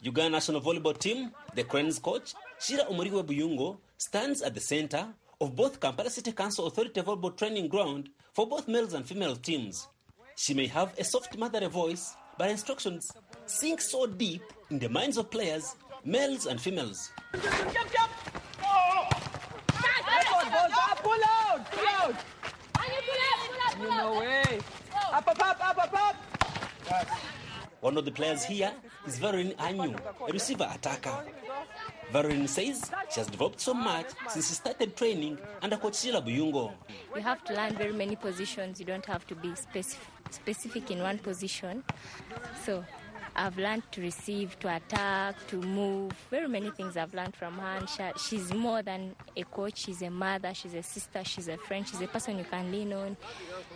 Uganda 0.00 0.30
national 0.30 0.60
volleyball 0.62 0.96
team, 0.96 1.30
the 1.54 1.64
Cranes 1.64 1.98
coach, 1.98 2.32
Shira 2.58 2.84
Omuriwe 2.84 3.22
Buyungo, 3.24 3.76
stands 3.98 4.40
at 4.42 4.54
the 4.54 4.60
center 4.60 5.08
of 5.40 5.54
both 5.54 5.78
Kampala 5.80 6.08
City 6.08 6.32
Council 6.32 6.66
Authority 6.66 7.02
volleyball 7.02 7.36
training 7.36 7.68
ground 7.68 8.08
for 8.32 8.46
both 8.46 8.66
males 8.66 8.94
and 8.94 9.06
female 9.06 9.36
teams. 9.36 9.88
She 10.36 10.54
may 10.54 10.68
have 10.68 10.94
a 10.98 11.04
soft 11.04 11.36
motherly 11.36 11.66
voice, 11.68 12.16
but 12.38 12.44
her 12.46 12.52
instructions 12.52 13.10
sink 13.46 13.80
so 13.80 14.06
deep 14.06 14.42
in 14.70 14.78
the 14.78 14.88
minds 14.88 15.18
of 15.18 15.30
players, 15.30 15.74
males 16.04 16.46
and 16.46 16.58
females. 16.60 17.10
Jump, 17.34 17.92
jump. 17.92 18.12
Oh. 18.64 19.08
Pull 21.02 21.20
out, 21.24 21.70
pull 21.72 21.88
out. 21.88 22.14
You 23.80 23.88
know 23.88 24.20
way. 24.20 24.60
Up, 25.12 25.28
up, 25.28 25.40
up, 25.40 25.68
up, 25.68 25.78
up, 25.78 25.94
up. 25.94 27.08
One 27.80 27.96
of 27.96 28.04
the 28.04 28.10
players 28.10 28.42
here 28.44 28.72
is 29.06 29.20
Verin 29.20 29.54
Anyu, 29.56 29.96
a 30.28 30.32
receiver 30.32 30.68
attacker. 30.74 31.24
Verin 32.12 32.48
says 32.48 32.90
she 33.10 33.20
has 33.20 33.28
developed 33.28 33.60
so 33.60 33.72
much 33.72 34.06
since 34.28 34.48
she 34.48 34.54
started 34.54 34.96
training 34.96 35.38
under 35.62 35.76
Coach 35.76 35.96
Sheila 35.96 36.20
Buyungo. 36.20 36.72
You 37.14 37.22
have 37.22 37.44
to 37.44 37.54
learn 37.54 37.76
very 37.76 37.92
many 37.92 38.16
positions. 38.16 38.80
You 38.80 38.86
don't 38.86 39.06
have 39.06 39.26
to 39.28 39.36
be 39.36 39.54
specific, 39.54 40.08
specific 40.30 40.90
in 40.90 40.98
one 41.00 41.18
position. 41.18 41.84
So 42.64 42.84
I've 43.38 43.56
learned 43.56 43.84
to 43.92 44.00
receive, 44.00 44.58
to 44.58 44.74
attack, 44.74 45.36
to 45.46 45.56
move. 45.62 46.10
Very 46.28 46.48
many 46.48 46.70
things 46.72 46.96
I've 46.96 47.14
learned 47.14 47.36
from 47.36 47.54
her. 47.54 47.78
And 47.78 47.88
she, 47.88 48.02
she's 48.18 48.52
more 48.52 48.82
than 48.82 49.14
a 49.36 49.44
coach. 49.44 49.78
She's 49.78 50.02
a 50.02 50.10
mother. 50.10 50.52
She's 50.54 50.74
a 50.74 50.82
sister. 50.82 51.22
She's 51.22 51.46
a 51.46 51.56
friend. 51.56 51.86
She's 51.86 52.00
a 52.00 52.08
person 52.08 52.36
you 52.36 52.44
can 52.44 52.72
lean 52.72 52.92
on 52.92 53.16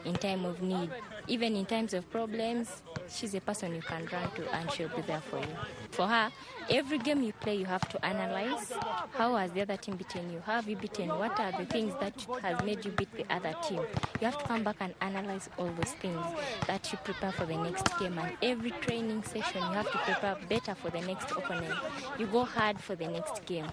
in 0.04 0.14
time 0.14 0.44
of 0.44 0.60
need. 0.62 0.90
Even 1.28 1.54
in 1.54 1.64
times 1.64 1.94
of 1.94 2.10
problems, 2.10 2.82
she's 3.08 3.34
a 3.34 3.40
person 3.40 3.72
you 3.72 3.82
can 3.82 4.04
run 4.12 4.28
to, 4.34 4.52
and 4.52 4.68
she'll 4.72 4.88
be 4.88 5.02
there 5.02 5.20
for 5.20 5.38
you. 5.38 5.46
For 5.92 6.08
her, 6.08 6.32
every 6.68 6.98
game 6.98 7.22
you 7.22 7.32
play, 7.32 7.54
you 7.54 7.66
have 7.66 7.88
to 7.90 8.04
analyze 8.04 8.72
how 9.12 9.36
has 9.36 9.52
the 9.52 9.60
other 9.62 9.76
team 9.76 9.94
beaten 9.94 10.32
you. 10.32 10.42
How 10.44 10.54
have 10.54 10.68
you 10.68 10.74
beaten? 10.76 11.08
What 11.08 11.38
are 11.38 11.52
the 11.52 11.66
things 11.66 11.94
that 12.00 12.14
has 12.42 12.60
made 12.64 12.84
you 12.84 12.90
beat 12.90 13.12
the 13.16 13.32
other 13.32 13.54
team? 13.68 13.80
You 14.20 14.24
have 14.26 14.38
to 14.38 14.44
come 14.44 14.64
back 14.64 14.76
and 14.80 14.92
analyze 15.00 15.48
all 15.56 15.66
those 15.66 15.92
things 16.00 16.20
that 16.66 16.90
you 16.90 16.98
prepare 17.04 17.30
for 17.30 17.46
the 17.46 17.56
next 17.56 17.96
game. 18.00 18.18
And 18.18 18.36
every 18.42 18.72
training 18.72 19.22
session, 19.22 19.51
you 19.60 19.72
have 19.72 19.90
to 19.90 19.98
prepare 19.98 20.36
better 20.48 20.74
for 20.74 20.90
the 20.90 21.00
next 21.02 21.30
opponent. 21.30 21.74
You 22.18 22.26
go 22.26 22.44
hard 22.44 22.80
for 22.80 22.94
the 22.94 23.08
next 23.08 23.44
game. 23.46 23.66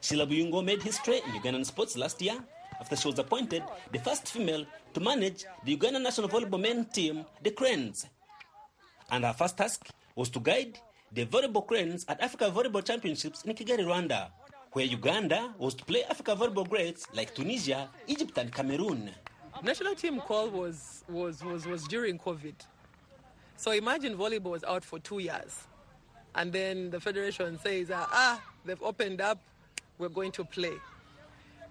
Sheila 0.00 0.26
Buyungo 0.26 0.64
made 0.64 0.82
history 0.82 1.16
in 1.16 1.32
Ugandan 1.40 1.64
sports 1.64 1.96
last 1.96 2.20
year 2.20 2.38
after 2.80 2.96
she 2.96 3.08
was 3.08 3.18
appointed 3.18 3.62
the 3.92 3.98
first 3.98 4.28
female 4.28 4.66
to 4.92 5.00
manage 5.00 5.44
the 5.64 5.72
Uganda 5.72 5.98
national 5.98 6.28
volleyball 6.28 6.60
men 6.60 6.84
team, 6.86 7.24
the 7.42 7.50
Cranes. 7.50 8.06
And 9.10 9.24
her 9.24 9.32
first 9.32 9.56
task 9.56 9.88
was 10.14 10.28
to 10.30 10.40
guide 10.40 10.78
the 11.12 11.26
volleyball 11.26 11.66
Cranes 11.66 12.04
at 12.08 12.20
Africa 12.20 12.50
Volleyball 12.54 12.84
Championships 12.84 13.42
in 13.44 13.54
Kigali, 13.54 13.84
Rwanda, 13.84 14.28
where 14.72 14.84
Uganda 14.84 15.54
was 15.58 15.74
to 15.74 15.84
play 15.84 16.04
Africa 16.04 16.34
volleyball 16.34 16.68
greats 16.68 17.06
like 17.14 17.34
Tunisia, 17.34 17.88
Egypt, 18.06 18.36
and 18.38 18.52
Cameroon. 18.52 19.10
National 19.62 19.94
team 19.94 20.20
call 20.20 20.50
was, 20.50 21.04
was, 21.08 21.42
was, 21.44 21.66
was 21.66 21.84
during 21.84 22.18
COVID. 22.18 22.54
So 23.56 23.70
imagine 23.70 24.16
volleyball 24.16 24.50
was 24.50 24.64
out 24.64 24.84
for 24.84 24.98
two 24.98 25.18
years. 25.18 25.66
And 26.34 26.52
then 26.52 26.90
the 26.90 27.00
federation 27.00 27.58
says, 27.60 27.90
uh, 27.90 28.06
ah, 28.10 28.42
they've 28.64 28.82
opened 28.82 29.20
up, 29.20 29.38
we're 29.98 30.08
going 30.08 30.32
to 30.32 30.44
play. 30.44 30.74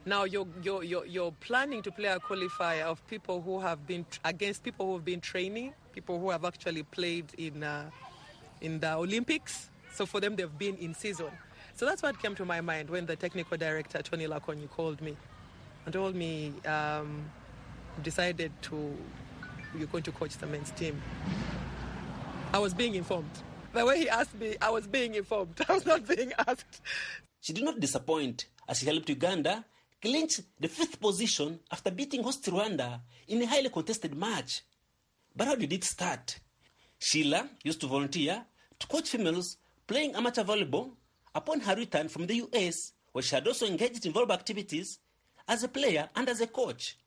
Now 0.05 0.23
you're, 0.23 0.47
you're, 0.61 0.83
you're, 0.83 1.05
you're 1.05 1.31
planning 1.39 1.81
to 1.83 1.91
play 1.91 2.07
a 2.07 2.19
qualifier 2.19 2.83
of 2.83 3.05
people 3.07 3.41
who 3.41 3.59
have 3.59 3.85
been 3.87 4.05
against 4.25 4.63
people 4.63 4.87
who 4.87 4.93
have 4.93 5.05
been 5.05 5.21
training, 5.21 5.73
people 5.93 6.19
who 6.19 6.29
have 6.29 6.45
actually 6.45 6.83
played 6.83 7.25
in, 7.37 7.63
uh, 7.63 7.89
in 8.61 8.79
the 8.79 8.93
Olympics. 8.93 9.69
So 9.93 10.05
for 10.05 10.19
them, 10.19 10.35
they've 10.35 10.57
been 10.57 10.75
in 10.77 10.93
season. 10.93 11.27
So 11.75 11.85
that's 11.85 12.03
what 12.03 12.21
came 12.21 12.35
to 12.35 12.45
my 12.45 12.61
mind 12.61 12.89
when 12.89 13.05
the 13.05 13.15
technical 13.15 13.57
director, 13.57 14.01
Tony 14.01 14.27
Lakonyi, 14.27 14.69
called 14.69 15.01
me 15.01 15.17
and 15.85 15.93
told 15.93 16.15
me, 16.15 16.53
um, 16.65 17.25
decided 18.01 18.51
to, 18.63 18.97
you're 19.77 19.87
going 19.87 20.03
to 20.03 20.11
coach 20.11 20.37
the 20.37 20.47
men's 20.47 20.71
team. 20.71 21.01
I 22.53 22.60
was 22.60 22.75
being 22.75 22.93
informed. 22.93 23.31
The 23.74 23.83
way 23.83 24.01
he 24.01 24.10
asked 24.10 24.36
me, 24.36 24.55
I 24.62 24.69
was 24.69 24.86
being 24.86 25.15
informed. 25.15 25.60
I 25.67 25.74
was 25.74 25.88
not 25.88 26.07
being 26.07 26.31
asked. 26.48 26.81
She 27.41 27.51
did 27.51 27.63
not 27.63 27.79
disappoint 27.79 28.45
as 28.69 28.77
she 28.79 28.86
helped 28.86 29.10
Uganda 29.10 29.65
clinch 30.00 30.39
the 30.60 30.67
fifth 30.67 31.00
position 31.01 31.60
after 31.72 31.89
beating 31.89 32.22
host 32.22 32.45
Rwanda 32.45 33.01
in 33.27 33.41
a 33.41 33.48
highly 33.48 33.69
contested 33.69 34.15
match. 34.15 34.62
But 35.36 35.48
how 35.48 35.55
did 35.55 35.74
it 35.74 35.83
start? 35.83 36.39
Sheila 37.00 37.50
used 37.63 37.81
to 37.81 37.88
volunteer 37.88 38.45
to 38.77 38.88
coach 38.88 39.10
females 39.10 39.57
playing 39.88 40.13
amateur 40.13 40.43
volleyball 40.43 40.91
upon 41.33 41.60
her 41.62 41.75
return 41.75 42.07
from 42.07 42.27
the 42.27 42.36
US, 42.53 42.93
where 43.13 43.24
she 43.24 43.33
had 43.33 43.48
also 43.48 43.65
engaged 43.65 44.05
in 44.05 44.13
volleyball 44.13 44.36
activities 44.36 45.00
as 45.48 45.63
a 45.63 45.67
player 45.67 46.07
and 46.15 46.29
as 46.29 46.39
a 46.39 46.45
coach. 46.48 46.98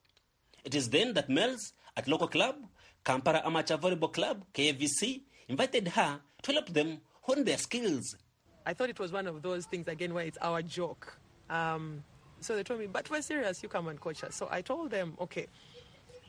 It 0.64 0.74
is 0.74 0.90
then 0.90 1.14
that 1.14 1.30
males 1.30 1.72
at 1.96 2.08
local 2.08 2.26
club, 2.26 2.56
Kampala 3.04 3.42
Amateur 3.46 3.76
Volleyball 3.76 4.12
Club, 4.12 4.44
KVC, 4.52 5.22
invited 5.48 5.88
her 5.88 6.20
to 6.42 6.52
help 6.52 6.68
them 6.68 7.00
hone 7.22 7.44
their 7.44 7.58
skills. 7.58 8.16
I 8.64 8.74
thought 8.74 8.90
it 8.90 8.98
was 8.98 9.12
one 9.12 9.26
of 9.26 9.42
those 9.42 9.66
things 9.66 9.86
again 9.88 10.12
where 10.12 10.24
it's 10.24 10.38
our 10.40 10.62
joke. 10.62 11.18
Um, 11.48 12.02
so 12.40 12.56
they 12.56 12.62
told 12.62 12.80
me, 12.80 12.86
but 12.86 13.08
we're 13.10 13.22
serious, 13.22 13.62
you 13.62 13.68
come 13.68 13.88
and 13.88 14.00
coach 14.00 14.24
us. 14.24 14.34
So 14.34 14.48
I 14.50 14.60
told 14.60 14.90
them, 14.90 15.14
okay, 15.20 15.46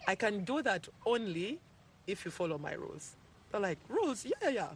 I 0.08 0.16
can 0.16 0.44
do 0.44 0.62
that 0.62 0.88
only 1.06 1.60
if 2.06 2.24
you 2.26 2.32
follow 2.32 2.58
my 2.58 2.74
rules. 2.74 3.16
They're 3.52 3.62
like, 3.62 3.80
rules? 3.90 4.26
Yeah, 4.26 4.50
yeah. 4.50 4.70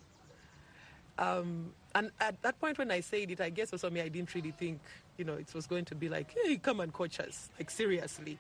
Um, 1.18 1.74
and 1.94 2.12
at 2.20 2.42
that 2.42 2.60
point 2.60 2.78
when 2.78 2.90
I 2.90 3.02
said 3.02 3.30
it, 3.30 3.42
I 3.42 3.50
guess 3.50 3.72
also 3.72 3.90
me, 3.90 4.02
I 4.02 4.10
didn't 4.10 4.34
really 4.34 4.52
think, 4.52 4.80
you 5.18 5.26
know, 5.26 5.34
it 5.34 5.54
was 5.54 5.68
going 5.68 5.86
to 5.86 5.96
be 5.96 6.10
like, 6.10 6.36
hey, 6.44 6.58
come 6.58 6.80
and 6.80 6.92
coach 6.92 7.20
us, 7.20 7.50
like 7.60 7.70
seriously. 7.70 8.38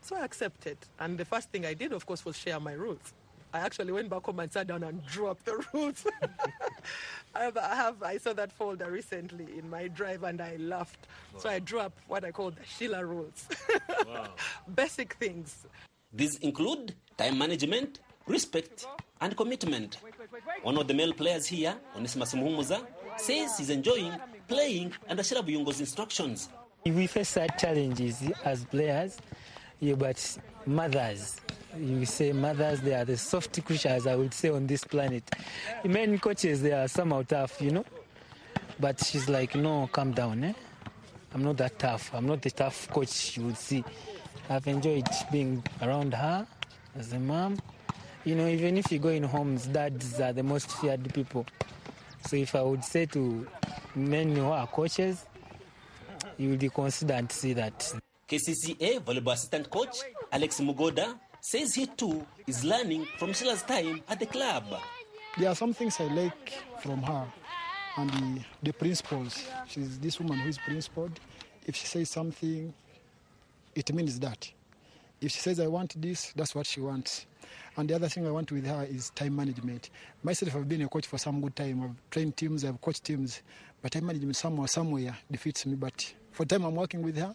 So 0.00 0.16
I 0.16 0.24
accepted. 0.24 0.78
And 0.98 1.16
the 1.16 1.24
first 1.24 1.50
thing 1.50 1.64
I 1.64 1.74
did, 1.74 1.92
of 1.92 2.04
course, 2.06 2.24
was 2.24 2.36
share 2.36 2.58
my 2.60 2.72
rules. 2.72 3.14
I 3.54 3.60
actually 3.60 3.92
went 3.92 4.10
back 4.10 4.24
home 4.24 4.40
and 4.40 4.52
sat 4.52 4.66
down 4.66 4.82
and 4.82 5.06
drew 5.06 5.28
up 5.28 5.42
the 5.44 5.64
rules. 5.72 6.04
I, 7.36 7.44
have, 7.44 7.56
I 7.56 7.74
have 7.76 8.02
I 8.02 8.16
saw 8.18 8.32
that 8.32 8.50
folder 8.50 8.90
recently 8.90 9.46
in 9.56 9.70
my 9.70 9.86
drive 9.86 10.24
and 10.24 10.40
I 10.40 10.56
laughed. 10.56 11.06
Wow. 11.34 11.40
So 11.40 11.48
I 11.48 11.60
drew 11.60 11.78
up 11.78 11.92
what 12.08 12.24
I 12.24 12.32
call 12.32 12.50
the 12.50 12.64
Sheila 12.64 13.06
rules. 13.06 13.46
wow. 14.08 14.26
Basic 14.74 15.12
things. 15.14 15.66
These 16.12 16.38
include 16.38 16.96
time 17.16 17.38
management, 17.38 18.00
respect, 18.26 18.88
and 19.20 19.36
commitment. 19.36 19.98
One 20.62 20.76
of 20.76 20.88
the 20.88 20.94
male 20.94 21.12
players 21.12 21.46
here, 21.46 21.76
Onesimus 21.96 22.34
Muhumuza, 22.34 22.84
says 23.18 23.56
he's 23.56 23.70
enjoying 23.70 24.14
playing 24.48 24.92
under 25.08 25.22
Sheila 25.22 25.44
Buyungo's 25.44 25.78
instructions. 25.78 26.48
We 26.84 27.06
face 27.06 27.28
such 27.30 27.56
challenges 27.58 28.20
as 28.44 28.64
players, 28.64 29.16
yeah, 29.84 29.94
but 29.94 30.38
mothers, 30.64 31.40
you 31.78 32.06
say 32.06 32.32
mothers, 32.32 32.80
they 32.80 32.94
are 32.94 33.04
the 33.04 33.18
soft 33.18 33.62
creatures, 33.66 34.06
I 34.06 34.16
would 34.16 34.32
say, 34.32 34.48
on 34.48 34.66
this 34.66 34.82
planet. 34.82 35.28
Men 35.84 36.18
coaches, 36.18 36.62
they 36.62 36.72
are 36.72 36.88
somehow 36.88 37.22
tough, 37.22 37.60
you 37.60 37.70
know. 37.70 37.84
But 38.80 39.04
she's 39.04 39.28
like, 39.28 39.54
no, 39.54 39.86
calm 39.92 40.12
down, 40.12 40.42
eh? 40.42 40.52
I'm 41.34 41.44
not 41.44 41.58
that 41.58 41.78
tough. 41.78 42.10
I'm 42.14 42.26
not 42.26 42.40
the 42.40 42.50
tough 42.50 42.88
coach 42.88 43.36
you 43.36 43.44
would 43.44 43.58
see. 43.58 43.84
I've 44.48 44.66
enjoyed 44.66 45.06
being 45.30 45.62
around 45.82 46.14
her 46.14 46.46
as 46.96 47.12
a 47.12 47.18
mom. 47.18 47.58
You 48.24 48.36
know, 48.36 48.48
even 48.48 48.78
if 48.78 48.90
you 48.90 48.98
go 48.98 49.10
in 49.10 49.24
homes, 49.24 49.66
dads 49.66 50.18
are 50.18 50.32
the 50.32 50.42
most 50.42 50.72
feared 50.78 51.12
people. 51.12 51.44
So 52.26 52.36
if 52.36 52.54
I 52.54 52.62
would 52.62 52.82
say 52.82 53.04
to 53.06 53.46
men 53.94 54.34
who 54.34 54.46
are 54.46 54.66
coaches, 54.66 55.26
you 56.38 56.50
would 56.50 56.72
consider 56.72 57.14
and 57.14 57.30
see 57.30 57.52
that. 57.52 57.94
KCCA 58.28 59.00
volleyball 59.00 59.32
assistant 59.34 59.70
coach 59.70 59.96
Alex 60.32 60.60
Mugoda 60.60 61.18
says 61.40 61.74
he 61.74 61.86
too 61.86 62.24
is 62.46 62.64
learning 62.64 63.06
from 63.18 63.32
Sheila's 63.32 63.62
time 63.62 64.02
at 64.08 64.18
the 64.18 64.26
club. 64.26 64.64
There 65.38 65.48
are 65.48 65.54
some 65.54 65.74
things 65.74 66.00
I 66.00 66.04
like 66.04 66.52
from 66.80 67.02
her 67.02 67.26
and 67.96 68.10
the, 68.10 68.40
the 68.62 68.72
principles. 68.72 69.46
She's 69.68 69.98
this 69.98 70.18
woman 70.18 70.38
who 70.38 70.48
is 70.48 70.58
principled. 70.58 71.20
If 71.66 71.76
she 71.76 71.86
says 71.86 72.10
something, 72.10 72.72
it 73.74 73.92
means 73.92 74.18
that. 74.20 74.50
If 75.20 75.32
she 75.32 75.38
says, 75.38 75.60
I 75.60 75.66
want 75.66 76.00
this, 76.00 76.32
that's 76.36 76.54
what 76.54 76.66
she 76.66 76.80
wants. 76.80 77.26
And 77.76 77.88
the 77.88 77.94
other 77.94 78.08
thing 78.08 78.26
I 78.26 78.30
want 78.30 78.50
with 78.52 78.66
her 78.66 78.86
is 78.88 79.10
time 79.10 79.36
management. 79.36 79.90
Myself, 80.22 80.54
I've 80.56 80.68
been 80.68 80.82
a 80.82 80.88
coach 80.88 81.06
for 81.06 81.18
some 81.18 81.40
good 81.40 81.56
time. 81.56 81.82
I've 81.82 82.10
trained 82.10 82.36
teams, 82.36 82.64
I've 82.64 82.80
coached 82.80 83.04
teams, 83.04 83.42
but 83.82 83.92
time 83.92 84.06
management 84.06 84.36
somewhere, 84.36 84.68
somewhere 84.68 85.16
defeats 85.30 85.66
me. 85.66 85.74
But 85.74 86.14
for 86.30 86.44
time 86.44 86.64
I'm 86.64 86.74
working 86.74 87.02
with 87.02 87.16
her, 87.16 87.34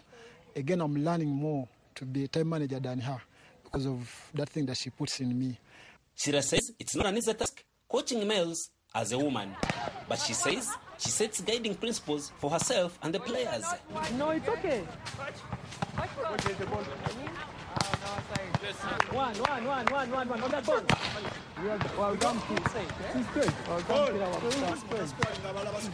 again, 0.59 0.81
I'm 0.81 0.95
learning 1.03 1.29
more 1.29 1.67
to 1.95 2.05
be 2.05 2.25
a 2.25 2.27
time 2.27 2.49
manager 2.49 2.79
than 2.79 2.99
her 2.99 3.19
because 3.63 3.85
of 3.87 4.29
that 4.33 4.49
thing 4.49 4.65
that 4.67 4.77
she 4.77 4.89
puts 4.89 5.19
in 5.19 5.37
me. 5.37 5.57
Shira 6.15 6.41
says 6.41 6.71
it's 6.77 6.95
not 6.95 7.05
an 7.07 7.17
easy 7.17 7.33
task 7.33 7.63
coaching 7.87 8.27
males 8.27 8.69
as 8.93 9.11
a 9.13 9.17
woman, 9.17 9.55
but 10.07 10.19
she 10.19 10.33
says 10.33 10.69
she 10.97 11.09
sets 11.09 11.41
guiding 11.41 11.75
principles 11.75 12.31
for 12.37 12.49
herself 12.49 12.99
and 13.01 13.13
the 13.13 13.19
players. 13.19 13.63
No, 14.17 14.31
it's 14.31 14.47
okay. 14.49 14.83
One, 19.11 19.35
one, 19.35 19.65
one, 19.65 19.85
one, 19.85 20.11
one, 20.11 20.27
one. 20.29 20.41
On 20.43 20.51
that 20.51 20.65
ball. 20.65 20.81
Well 21.97 22.15
done, 22.15 22.41
kid. 22.47 22.61
She's 23.13 23.25
good. 23.27 23.53
Well 23.67 23.81
done, 23.81 24.13
kid. 24.89 25.13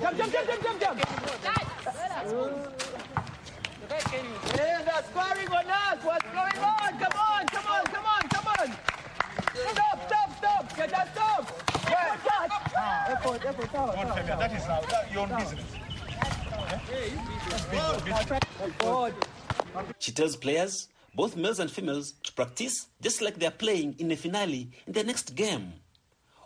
Jump, 0.01 0.17
jump, 0.17 0.31
jump, 0.31 0.61
jump, 0.63 0.79
jump, 0.79 0.99
jump. 1.43 3.24
Hey, 3.89 4.81
they're 4.83 5.03
scoring 5.11 5.49
on 5.49 5.65
us. 5.69 6.03
What's 6.03 6.25
going 6.25 6.57
on? 6.57 6.99
Come 6.99 7.19
on, 7.19 7.45
come 7.47 7.65
on, 7.67 7.85
come 7.85 8.05
on, 8.05 8.29
come 8.29 8.47
on. 8.59 8.77
Stop, 9.71 10.07
stop, 10.07 10.37
stop. 10.37 10.75
Get 10.75 10.89
that 10.89 11.13
stop. 11.13 11.61
Effort. 11.87 12.51
Effort, 13.09 13.45
effort, 13.45 13.71
tower, 13.71 13.93
tower, 13.93 14.05
tower. 14.05 14.39
That 14.39 14.53
is 14.53 14.63
uh, 14.63 14.81
that, 14.89 15.11
your 15.11 15.21
own 15.21 15.29
business. 15.37 15.65
She 19.99 20.11
tells 20.11 20.35
players, 20.35 20.87
both 21.13 21.35
males 21.35 21.59
and 21.59 21.69
females, 21.69 22.13
to 22.23 22.33
practice 22.33 22.87
just 23.01 23.21
like 23.21 23.35
they 23.37 23.45
are 23.45 23.51
playing 23.51 23.95
in 23.99 24.11
a 24.11 24.15
finale 24.15 24.71
in 24.87 24.93
the 24.93 25.03
next 25.03 25.35
game. 25.35 25.73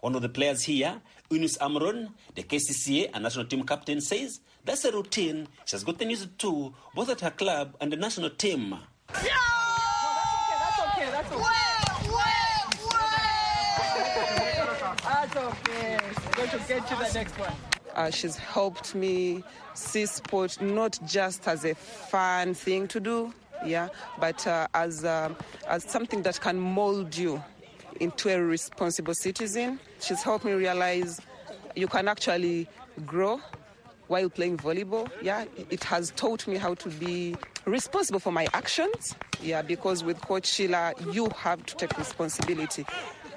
One 0.02 0.16
of 0.16 0.22
the 0.22 0.30
players 0.30 0.64
here, 0.64 1.02
Eunice 1.30 1.58
Amron, 1.58 2.10
the 2.36 2.44
KCCA 2.44 3.12
and 3.14 3.24
national 3.24 3.46
team 3.46 3.64
captain, 3.64 4.02
says 4.02 4.40
that's 4.66 4.86
a 4.86 4.92
routine 4.92 5.48
she 5.66 5.76
has 5.76 5.84
gotten 5.84 6.10
used 6.10 6.38
to 6.40 6.74
both 6.96 7.10
at 7.10 7.22
her 7.22 7.32
club 7.32 7.76
and 7.82 7.92
the 7.92 7.98
national 7.98 8.30
team. 8.32 8.76
That's 9.08 9.26
okay, 10.80 11.10
that's 11.12 11.32
okay. 11.32 11.60
That's 15.04 15.36
okay. 15.36 16.00
Going 16.36 16.50
to 16.50 16.60
get 16.68 16.88
to 16.88 16.96
the 16.96 17.12
next 17.14 17.40
one. 17.40 17.54
Uh, 17.96 18.10
she's 18.10 18.36
helped 18.38 18.96
me 18.96 19.44
see 19.74 20.06
sport 20.06 20.62
not 20.62 20.98
just 21.06 21.48
as 21.48 21.66
a 21.66 21.76
fun 21.76 22.54
thing 22.54 22.88
to 22.88 23.00
do, 23.00 23.34
yeah, 23.66 23.90
but 24.20 24.46
uh, 24.48 24.68
as 24.74 25.04
uh, 25.04 25.34
as 25.68 25.84
something 25.84 26.22
that 26.24 26.40
can 26.40 26.60
mold 26.60 27.16
you 27.16 27.44
into 28.00 28.30
a 28.30 28.42
responsible 28.42 29.14
citizen. 29.14 29.80
She's 30.00 30.22
helped 30.22 30.46
me 30.46 30.54
realize 30.54 31.20
you 31.76 31.88
can 31.88 32.08
actually 32.08 32.68
grow 33.06 33.42
while 34.10 34.30
playing 34.30 34.58
volleyball. 34.58 35.10
Yeah, 35.22 35.46
it 35.70 35.84
has 35.86 36.12
taught 36.18 36.46
me 36.48 36.58
how 36.58 36.74
to 36.76 36.90
be 36.90 37.36
responsible 37.66 38.20
for 38.20 38.32
my 38.32 38.48
actions. 38.54 39.16
Yeah, 39.42 39.62
because 39.62 40.04
with 40.04 40.20
Coach 40.22 40.46
Sheila, 40.46 40.94
you 41.14 41.30
have 41.38 41.66
to 41.68 41.76
take 41.76 41.98
responsibility 41.98 42.86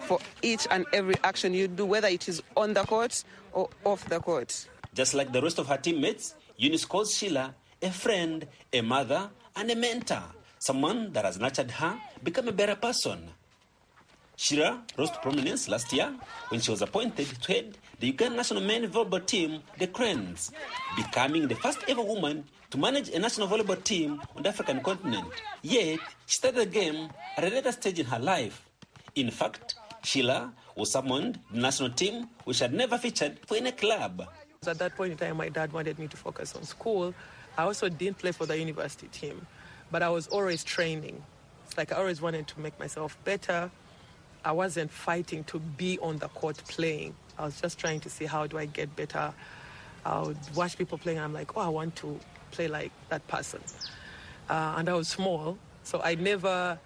for 0.00 0.18
each 0.42 0.66
and 0.70 0.84
every 0.92 1.14
action 1.22 1.54
you 1.54 1.68
do, 1.68 1.86
whether 1.86 2.08
it 2.08 2.28
is 2.28 2.42
on 2.56 2.74
the 2.74 2.82
court 2.84 3.22
or 3.52 3.68
off 3.84 4.04
the 4.08 4.18
court. 4.18 4.66
Just 4.94 5.14
like 5.14 5.32
the 5.32 5.40
rest 5.40 5.58
of 5.58 5.68
her 5.68 5.76
teammates, 5.76 6.34
Eunice 6.56 6.84
calls 6.84 7.14
Sheila 7.14 7.54
a 7.82 7.90
friend, 7.90 8.46
a 8.72 8.80
mother, 8.80 9.30
and 9.56 9.70
a 9.70 9.76
mentor, 9.76 10.22
someone 10.58 11.12
that 11.12 11.24
has 11.24 11.38
nurtured 11.38 11.70
her 11.70 11.98
become 12.22 12.48
a 12.48 12.52
better 12.52 12.76
person. 12.76 13.28
Shira 14.42 14.82
rose 14.98 15.12
to 15.12 15.18
prominence 15.20 15.68
last 15.68 15.92
year 15.92 16.12
when 16.48 16.60
she 16.60 16.72
was 16.72 16.82
appointed 16.82 17.28
to 17.28 17.52
head 17.52 17.78
the 18.00 18.08
Uganda 18.08 18.38
national 18.38 18.62
men's 18.62 18.92
volleyball 18.92 19.24
team, 19.24 19.62
the 19.78 19.86
Cranes, 19.86 20.50
becoming 20.96 21.46
the 21.46 21.54
first 21.54 21.78
ever 21.86 22.02
woman 22.02 22.42
to 22.70 22.76
manage 22.76 23.08
a 23.10 23.20
national 23.20 23.46
volleyball 23.46 23.80
team 23.84 24.20
on 24.34 24.42
the 24.42 24.48
African 24.48 24.80
continent. 24.80 25.28
Yet, 25.62 26.00
she 26.26 26.38
started 26.38 26.60
the 26.60 26.66
game 26.66 27.10
at 27.36 27.44
a 27.44 27.50
later 27.50 27.70
stage 27.70 28.00
in 28.00 28.06
her 28.06 28.18
life. 28.18 28.68
In 29.14 29.30
fact, 29.30 29.76
Sheila 30.02 30.52
was 30.74 30.90
summoned 30.90 31.38
the 31.52 31.60
national 31.60 31.90
team, 31.90 32.28
which 32.42 32.58
had 32.58 32.74
never 32.74 32.98
featured 32.98 33.38
for 33.46 33.56
any 33.56 33.70
club. 33.70 34.26
At 34.66 34.78
that 34.80 34.96
point 34.96 35.12
in 35.12 35.18
time, 35.18 35.36
my 35.36 35.50
dad 35.50 35.72
wanted 35.72 36.00
me 36.00 36.08
to 36.08 36.16
focus 36.16 36.56
on 36.56 36.64
school. 36.64 37.14
I 37.56 37.62
also 37.62 37.88
didn't 37.88 38.18
play 38.18 38.32
for 38.32 38.46
the 38.46 38.58
university 38.58 39.06
team, 39.06 39.46
but 39.92 40.02
I 40.02 40.08
was 40.08 40.26
always 40.26 40.64
training. 40.64 41.22
It's 41.64 41.78
like 41.78 41.92
I 41.92 41.96
always 41.98 42.20
wanted 42.20 42.48
to 42.48 42.58
make 42.58 42.76
myself 42.80 43.16
better. 43.22 43.70
I 44.44 44.52
wasn't 44.52 44.90
fighting 44.90 45.44
to 45.44 45.58
be 45.58 45.98
on 46.00 46.18
the 46.18 46.28
court 46.28 46.56
playing. 46.68 47.14
I 47.38 47.44
was 47.44 47.60
just 47.60 47.78
trying 47.78 48.00
to 48.00 48.10
see 48.10 48.24
how 48.24 48.46
do 48.46 48.58
I 48.58 48.66
get 48.66 48.94
better. 48.96 49.32
I 50.04 50.20
would 50.20 50.38
watch 50.54 50.76
people 50.76 50.98
playing. 50.98 51.18
I'm 51.18 51.32
like, 51.32 51.56
oh, 51.56 51.60
I 51.60 51.68
want 51.68 51.96
to 51.96 52.18
play 52.50 52.68
like 52.68 52.92
that 53.08 53.26
person. 53.28 53.60
Uh, 54.50 54.74
and 54.76 54.88
I 54.88 54.94
was 54.94 55.08
small, 55.08 55.56
so 55.84 56.00
I 56.02 56.16
never, 56.16 56.78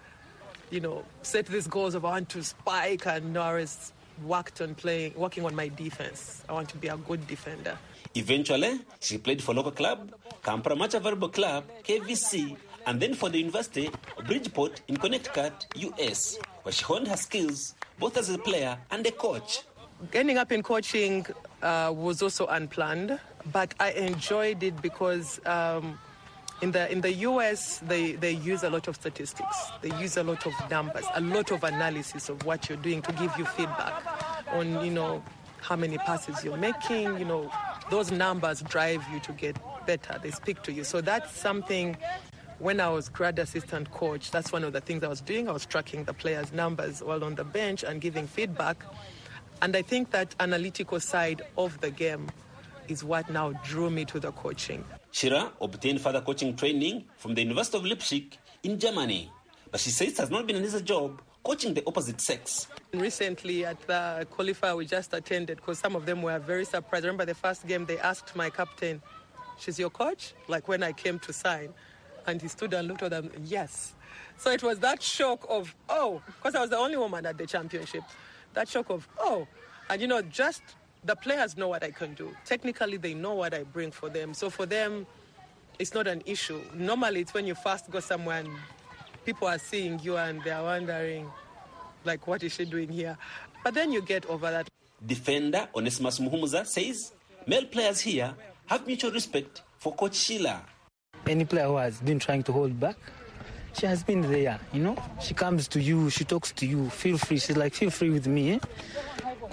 you 0.69 0.79
know, 0.79 1.03
set 1.23 1.47
these 1.47 1.67
goals 1.67 1.95
of 1.95 2.05
I 2.05 2.09
want 2.09 2.29
to 2.29 2.43
spike. 2.43 3.07
And 3.07 3.33
no, 3.33 3.41
I 3.41 3.55
was 3.55 3.91
worked 4.23 4.61
on 4.61 4.75
playing, 4.75 5.13
working 5.15 5.45
on 5.45 5.55
my 5.55 5.67
defense. 5.67 6.43
I 6.47 6.53
want 6.53 6.69
to 6.69 6.77
be 6.77 6.87
a 6.87 6.97
good 6.97 7.27
defender. 7.27 7.77
Eventually, 8.15 8.79
she 8.99 9.17
played 9.17 9.43
for 9.43 9.53
local 9.53 9.71
club, 9.71 10.11
Kampala 10.43 10.75
Amateur 10.75 10.99
Volleyball 10.99 11.31
Club, 11.31 11.65
KVC, 11.83 12.55
and 12.85 12.99
then 12.99 13.13
for 13.13 13.29
the 13.29 13.37
University 13.37 13.89
Bridgeport 14.25 14.81
in 14.87 14.97
Connecticut, 14.97 15.67
US, 15.75 16.39
where 16.67 16.73
she 16.73 16.83
honed 16.83 17.07
her 17.07 17.15
skills 17.15 17.75
both 17.97 18.17
as 18.17 18.29
a 18.29 18.37
player 18.37 18.77
and 18.91 19.07
a 19.07 19.11
coach. 19.11 19.61
Ending 20.11 20.37
up 20.37 20.51
in 20.51 20.61
coaching 20.61 21.25
uh, 21.61 21.93
was 21.95 22.21
also 22.21 22.45
unplanned, 22.47 23.17
but 23.53 23.73
I 23.79 23.91
enjoyed 23.91 24.61
it 24.61 24.81
because 24.81 25.39
um, 25.45 25.97
in 26.61 26.71
the 26.71 26.91
in 26.91 26.99
the 26.99 27.13
US 27.29 27.79
they, 27.87 28.11
they 28.23 28.31
use 28.31 28.63
a 28.63 28.69
lot 28.69 28.89
of 28.89 28.97
statistics, 28.97 29.57
they 29.81 29.95
use 29.97 30.17
a 30.17 30.23
lot 30.23 30.45
of 30.45 30.53
numbers, 30.69 31.05
a 31.15 31.21
lot 31.21 31.51
of 31.51 31.63
analysis 31.63 32.27
of 32.27 32.45
what 32.45 32.67
you're 32.67 32.77
doing 32.79 33.01
to 33.03 33.13
give 33.13 33.31
you 33.37 33.45
feedback 33.45 34.03
on 34.51 34.83
you 34.83 34.91
know 34.91 35.23
how 35.61 35.77
many 35.77 35.97
passes 35.99 36.43
you're 36.43 36.57
making. 36.57 37.17
You 37.17 37.25
know 37.25 37.49
those 37.89 38.11
numbers 38.11 38.61
drive 38.63 39.05
you 39.13 39.21
to 39.21 39.31
get 39.31 39.55
better. 39.85 40.19
They 40.21 40.31
speak 40.31 40.63
to 40.63 40.73
you, 40.73 40.83
so 40.83 40.99
that's 40.99 41.31
something 41.31 41.95
when 42.59 42.79
I 42.79 42.89
was 42.89 43.09
grad 43.09 43.37
assistant 43.39 43.91
coach, 43.91 44.31
that's 44.31 44.51
one 44.51 44.63
of 44.63 44.73
the 44.73 44.81
things 44.81 45.03
I 45.03 45.07
was 45.07 45.21
doing. 45.21 45.47
I 45.47 45.51
was 45.51 45.65
tracking 45.65 46.03
the 46.05 46.13
players' 46.13 46.51
numbers 46.51 47.03
while 47.03 47.23
on 47.23 47.35
the 47.35 47.43
bench 47.43 47.83
and 47.83 48.01
giving 48.01 48.27
feedback. 48.27 48.83
And 49.61 49.75
I 49.75 49.81
think 49.81 50.11
that 50.11 50.35
analytical 50.39 50.99
side 50.99 51.41
of 51.57 51.79
the 51.81 51.91
game 51.91 52.27
is 52.87 53.03
what 53.03 53.29
now 53.29 53.51
drew 53.63 53.89
me 53.89 54.05
to 54.05 54.19
the 54.19 54.31
coaching. 54.31 54.83
Shira 55.11 55.51
obtained 55.61 56.01
further 56.01 56.21
coaching 56.21 56.55
training 56.55 57.05
from 57.17 57.35
the 57.35 57.41
University 57.41 57.77
of 57.77 57.85
Leipzig 57.85 58.37
in 58.63 58.79
Germany. 58.79 59.31
But 59.71 59.79
she 59.79 59.89
says 59.89 60.09
it 60.09 60.17
has 60.17 60.29
not 60.29 60.47
been 60.47 60.55
an 60.55 60.63
easy 60.63 60.81
job 60.81 61.21
coaching 61.43 61.73
the 61.73 61.83
opposite 61.85 62.19
sex. 62.21 62.67
Recently 62.93 63.65
at 63.65 63.79
the 63.87 64.27
qualifier 64.35 64.75
we 64.75 64.85
just 64.85 65.13
attended, 65.13 65.57
because 65.57 65.79
some 65.79 65.95
of 65.95 66.05
them 66.05 66.21
were 66.21 66.39
very 66.39 66.65
surprised. 66.65 67.05
I 67.05 67.07
remember 67.07 67.25
the 67.25 67.35
first 67.35 67.67
game 67.67 67.85
they 67.85 67.99
asked 67.99 68.35
my 68.35 68.49
captain, 68.49 69.01
She's 69.59 69.79
your 69.79 69.89
coach? 69.89 70.33
Like 70.47 70.67
when 70.67 70.83
I 70.83 70.91
came 70.91 71.19
to 71.19 71.33
sign. 71.33 71.73
And 72.27 72.41
he 72.41 72.49
stood 72.49 72.73
and 72.73 72.87
looked 72.87 73.03
at 73.03 73.11
them, 73.11 73.31
yes. 73.45 73.93
So 74.37 74.51
it 74.51 74.61
was 74.61 74.79
that 74.79 75.01
shock 75.01 75.45
of, 75.49 75.73
oh, 75.87 76.21
because 76.25 76.55
I 76.55 76.61
was 76.61 76.69
the 76.69 76.77
only 76.77 76.97
woman 76.97 77.25
at 77.25 77.37
the 77.37 77.47
championship. 77.47 78.03
That 78.53 78.67
shock 78.67 78.89
of, 78.89 79.07
oh. 79.17 79.47
And 79.89 80.01
you 80.01 80.07
know, 80.07 80.21
just 80.21 80.61
the 81.05 81.15
players 81.15 81.55
know 81.55 81.69
what 81.69 81.83
I 81.83 81.91
can 81.91 82.13
do. 82.13 82.35
Technically, 82.45 82.97
they 82.97 83.13
know 83.13 83.33
what 83.33 83.53
I 83.53 83.63
bring 83.63 83.91
for 83.91 84.09
them. 84.09 84.33
So 84.33 84.49
for 84.49 84.65
them, 84.65 85.07
it's 85.79 85.93
not 85.93 86.05
an 86.05 86.21
issue. 86.25 86.61
Normally, 86.73 87.21
it's 87.21 87.33
when 87.33 87.47
you 87.47 87.55
first 87.55 87.89
go 87.89 88.01
somewhere 88.01 88.39
and 88.39 88.49
people 89.25 89.47
are 89.47 89.57
seeing 89.57 89.99
you 89.99 90.17
and 90.17 90.43
they're 90.43 90.61
wondering, 90.61 91.29
like, 92.03 92.27
what 92.27 92.43
is 92.43 92.53
she 92.53 92.65
doing 92.65 92.89
here? 92.89 93.17
But 93.63 93.73
then 93.73 93.91
you 93.91 94.01
get 94.01 94.25
over 94.25 94.51
that. 94.51 94.67
Defender 95.05 95.69
Onesimus 95.73 96.19
Muhumuza 96.19 96.65
says 96.65 97.13
male 97.45 97.65
players 97.65 98.01
here 98.01 98.33
have 98.65 98.85
mutual 98.85 99.11
respect 99.11 99.61
for 99.77 99.95
Coach 99.95 100.15
Sheila. 100.15 100.61
Any 101.27 101.45
player 101.45 101.65
who 101.67 101.77
has 101.77 101.99
been 101.99 102.19
trying 102.19 102.43
to 102.43 102.51
hold 102.51 102.79
back, 102.79 102.95
she 103.73 103.85
has 103.85 104.01
been 104.01 104.21
there, 104.21 104.59
you 104.73 104.81
know. 104.81 104.95
She 105.21 105.33
comes 105.33 105.67
to 105.69 105.81
you, 105.81 106.09
she 106.09 106.23
talks 106.23 106.51
to 106.53 106.65
you, 106.65 106.89
feel 106.89 107.17
free. 107.17 107.37
She's 107.37 107.57
like, 107.57 107.73
feel 107.73 107.91
free 107.91 108.09
with 108.09 108.27
me. 108.27 108.53
Eh? 108.53 108.59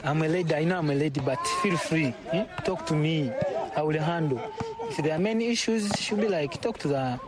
I'm 0.05 0.23
a 0.23 0.29
lady, 0.29 0.55
I 0.55 0.65
know 0.65 0.79
I'm 0.79 0.91
a 0.91 0.95
lady, 0.95 1.21
but 1.21 1.45
feel 1.63 1.77
free. 1.77 2.15
Eh? 2.33 2.45
Talk 2.65 2.87
to 2.87 2.95
me, 2.95 3.31
I 3.77 3.83
will 3.83 4.01
handle. 4.01 4.41
If 4.85 4.99
there 4.99 5.15
are 5.15 5.19
many 5.19 5.49
issues, 5.49 5.91
she'll 5.99 6.19
be 6.19 6.29
like, 6.29 6.61
talk 6.63 6.79
to 6.79 6.89
the 6.89 7.21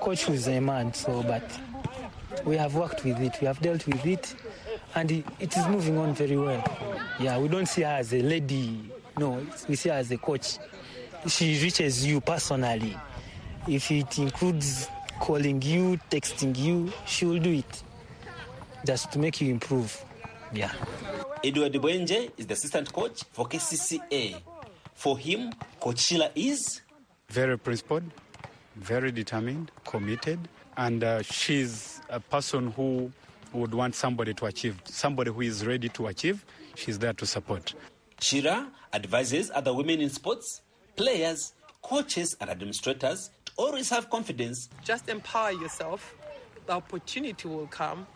coach 0.00 0.24
who's 0.24 0.48
a 0.48 0.60
man. 0.60 0.94
So, 0.94 1.22
but 1.22 1.44
we 2.44 2.56
have 2.56 2.74
worked 2.74 3.04
with 3.04 3.20
it, 3.20 3.36
we 3.40 3.46
have 3.46 3.60
dealt 3.60 3.86
with 3.86 4.04
it, 4.06 4.34
and 4.94 5.10
it 5.10 5.56
is 5.56 5.68
moving 5.68 5.98
on 5.98 6.14
very 6.14 6.36
well. 6.36 6.64
Yeah, 7.20 7.38
we 7.38 7.48
don't 7.48 7.66
see 7.66 7.82
her 7.82 7.98
as 7.98 8.12
a 8.14 8.22
lady, 8.22 8.90
no, 9.18 9.46
we 9.68 9.76
see 9.76 9.90
her 9.90 9.96
as 9.96 10.10
a 10.10 10.16
coach. 10.16 10.58
She 11.28 11.62
reaches 11.62 12.04
you 12.04 12.20
personally. 12.20 12.96
If 13.68 13.90
it 13.90 14.18
includes 14.18 14.88
calling 15.20 15.62
you, 15.62 15.98
texting 16.10 16.56
you, 16.58 16.92
she 17.06 17.24
will 17.26 17.38
do 17.38 17.52
it 17.52 17.82
just 18.84 19.12
to 19.12 19.18
make 19.18 19.40
you 19.40 19.50
improve. 19.50 20.04
Yeah. 20.52 20.72
Edward 21.44 21.72
Bwenje 21.74 22.30
is 22.36 22.46
the 22.46 22.54
assistant 22.54 22.92
coach 22.92 23.22
for 23.32 23.46
KCCA. 23.46 24.36
For 24.94 25.18
him, 25.18 25.52
Coach 25.80 25.98
Sheila 26.00 26.30
is 26.34 26.80
very 27.28 27.58
principled, 27.58 28.04
very 28.76 29.10
determined, 29.10 29.70
committed, 29.84 30.38
and 30.76 31.02
uh, 31.02 31.22
she's 31.22 32.00
a 32.08 32.20
person 32.20 32.70
who 32.72 33.10
would 33.52 33.74
want 33.74 33.94
somebody 33.94 34.34
to 34.34 34.46
achieve, 34.46 34.80
somebody 34.84 35.30
who 35.30 35.40
is 35.40 35.66
ready 35.66 35.88
to 35.90 36.06
achieve. 36.06 36.44
She's 36.74 36.98
there 36.98 37.12
to 37.14 37.26
support. 37.26 37.74
Shira 38.20 38.68
advises 38.92 39.50
other 39.54 39.74
women 39.74 40.00
in 40.00 40.08
sports, 40.10 40.62
players, 40.96 41.52
coaches, 41.82 42.36
and 42.40 42.48
administrators 42.48 43.30
to 43.41 43.41
always 43.56 43.90
have 43.90 44.10
confidence. 44.10 44.68
Just 44.84 45.08
empower 45.08 45.52
yourself. 45.52 46.14
The 46.66 46.72
opportunity 46.72 47.48
will 47.48 47.66
come, 47.66 48.06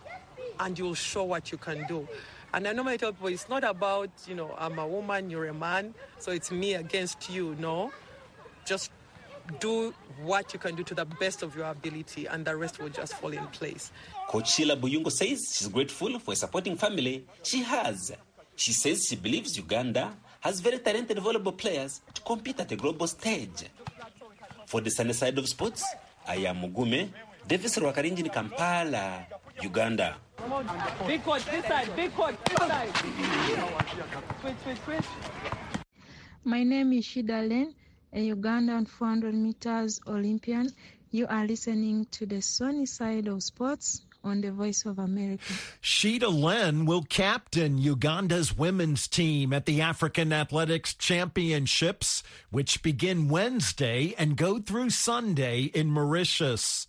and 0.59 0.77
you'll 0.77 0.93
show 0.93 1.23
what 1.23 1.51
you 1.51 1.57
can 1.57 1.85
do. 1.87 2.07
And 2.53 2.67
I 2.67 2.73
normally 2.73 2.97
tell 2.97 3.11
people 3.11 3.27
it's 3.27 3.49
not 3.49 3.63
about, 3.63 4.09
you 4.25 4.35
know, 4.35 4.55
I'm 4.57 4.79
a 4.79 4.87
woman, 4.87 5.29
you're 5.29 5.47
a 5.47 5.53
man, 5.53 5.93
so 6.17 6.31
it's 6.31 6.51
me 6.51 6.75
against 6.75 7.29
you. 7.29 7.55
No. 7.59 7.91
Just 8.65 8.91
do 9.59 9.93
what 10.23 10.53
you 10.53 10.59
can 10.59 10.75
do 10.75 10.83
to 10.83 10.95
the 10.95 11.05
best 11.05 11.43
of 11.43 11.55
your 11.55 11.65
ability, 11.65 12.25
and 12.25 12.45
the 12.45 12.55
rest 12.55 12.79
will 12.79 12.89
just 12.89 13.13
fall 13.15 13.31
in 13.31 13.45
place. 13.47 13.91
Coach 14.27 14.51
Sheila 14.51 14.75
Buyungo 14.75 15.11
says 15.11 15.53
she's 15.55 15.67
grateful 15.67 16.19
for 16.19 16.33
a 16.33 16.35
supporting 16.35 16.75
family 16.75 17.25
she 17.43 17.63
has. 17.63 18.13
She 18.55 18.73
says 18.73 19.05
she 19.05 19.15
believes 19.15 19.55
Uganda 19.57 20.13
has 20.39 20.59
very 20.59 20.79
talented 20.79 21.17
volleyball 21.17 21.55
players 21.55 22.01
to 22.13 22.21
compete 22.21 22.59
at 22.59 22.69
the 22.69 22.75
global 22.75 23.07
stage. 23.07 23.65
For 24.67 24.81
the 24.81 24.91
sunny 24.91 25.13
side 25.13 25.37
of 25.37 25.47
sports, 25.47 25.81
I 26.27 26.43
am 26.43 26.57
Mugume, 26.57 27.07
Davis 27.47 27.77
Rwakarinji 27.77 28.21
ni 28.23 28.29
Kampala, 28.29 29.25
Uganda. 29.63 30.17
Big 31.07 31.23
court, 31.23 31.41
this 31.49 31.63
side, 31.65 31.95
big 31.95 32.13
court, 32.13 32.35
this 32.45 32.67
side. 32.67 32.91
Switch, 34.41 34.55
switch, 34.63 34.77
switch. 34.83 35.05
My 36.43 36.63
name 36.63 36.91
is 36.91 37.05
Shida 37.05 37.47
Len, 37.47 37.73
a 38.11 38.31
Ugandan 38.35 38.89
400 38.89 39.33
meters 39.33 40.01
Olympian. 40.05 40.67
You 41.11 41.27
are 41.27 41.47
listening 41.47 42.05
to 42.11 42.25
the 42.25 42.41
sunny 42.41 42.85
side 42.87 43.29
of 43.29 43.43
sports 43.43 44.01
on 44.27 44.41
the 44.41 44.51
Voice 44.51 44.85
of 44.85 44.99
America. 44.99 45.41
Shida 45.81 46.31
Leni 46.31 46.83
will 46.83 47.03
captain 47.03 47.77
Uganda's 47.77 48.55
women's 48.55 49.07
team 49.07 49.53
at 49.53 49.65
the 49.65 49.81
African 49.81 50.31
Athletics 50.31 50.93
Championships, 50.93 52.21
which 52.51 52.83
begin 52.83 53.29
Wednesday 53.29 54.13
and 54.17 54.35
go 54.35 54.59
through 54.59 54.89
Sunday 54.91 55.63
in 55.73 55.89
Mauritius. 55.89 56.87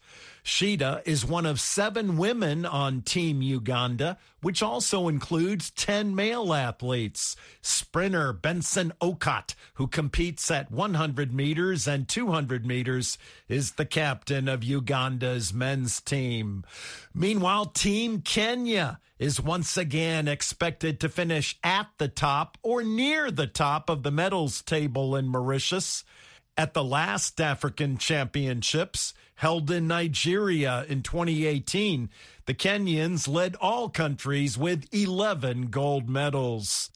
Shida 0.48 1.02
is 1.04 1.26
one 1.26 1.44
of 1.44 1.61
seven 1.61 2.16
women 2.16 2.64
on 2.64 3.02
Team 3.02 3.42
Uganda, 3.42 4.16
which 4.40 4.62
also 4.62 5.06
includes 5.06 5.70
10 5.70 6.14
male 6.14 6.54
athletes. 6.54 7.37
Sprinter 7.61 8.32
Benson 8.32 8.94
Okot, 8.98 9.54
who 9.74 9.87
competes 9.87 10.50
at 10.50 10.70
100 10.70 11.34
meters 11.34 11.87
and 11.87 12.08
200 12.08 12.64
meters, 12.64 13.18
is 13.46 13.72
the 13.72 13.84
captain 13.84 14.48
of 14.48 14.64
Uganda's 14.64 15.52
men's 15.52 16.00
team. 16.00 16.64
Meanwhile, 17.12 17.66
Team 17.66 18.22
Kenya 18.22 19.00
is 19.18 19.42
once 19.42 19.76
again 19.76 20.28
expected 20.28 20.98
to 21.00 21.11
finish 21.11 21.58
at 21.62 21.88
the 21.98 22.08
top 22.08 22.56
or 22.62 22.82
near 22.82 23.30
the 23.30 23.46
top 23.46 23.90
of 23.90 24.02
the 24.02 24.11
medals 24.11 24.62
table 24.62 25.14
in 25.14 25.28
Mauritius. 25.28 26.04
At 26.59 26.75
the 26.75 26.83
last 26.83 27.40
African 27.40 27.99
Championships, 27.99 29.14
held 29.37 29.71
in 29.71 29.87
Nigeria 29.87 30.85
in 30.88 31.05
2018, 31.05 32.11
the 32.47 32.55
Kenyans 32.55 33.29
led 33.29 33.55
all 33.61 33.88
countries 33.88 34.59
with 34.59 34.92
11 34.92 35.68
gold 35.68 36.09
medals. 36.09 36.90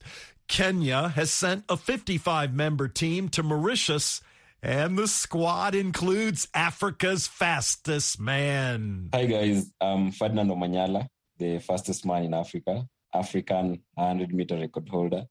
Kenya 0.49 1.07
has 1.07 1.31
sent 1.31 1.63
a 1.69 1.77
55 1.77 2.53
member 2.53 2.89
team 2.89 3.29
to 3.29 3.41
Mauritius, 3.41 4.19
and 4.61 4.97
the 4.97 5.07
squad 5.07 5.75
includes 5.75 6.49
Africa's 6.53 7.27
fastest 7.27 8.19
man. 8.19 9.11
Hi, 9.13 9.25
guys. 9.25 9.71
I'm 9.79 10.11
Ferdinand 10.11 10.49
Omanyala, 10.49 11.07
the 11.37 11.59
fastest 11.59 12.05
man 12.05 12.25
in 12.25 12.33
Africa, 12.33 12.85
African 13.13 13.81
100 13.93 14.33
meter 14.33 14.57
record 14.57 14.89
holder. 14.89 15.23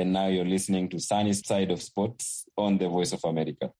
And 0.00 0.14
now 0.14 0.28
you're 0.28 0.46
listening 0.46 0.88
to 0.88 0.98
Sunny 0.98 1.34
Side 1.34 1.70
of 1.70 1.82
Sports 1.82 2.46
on 2.56 2.78
the 2.78 2.88
Voice 2.88 3.12
of 3.12 3.22
America. 3.22 3.70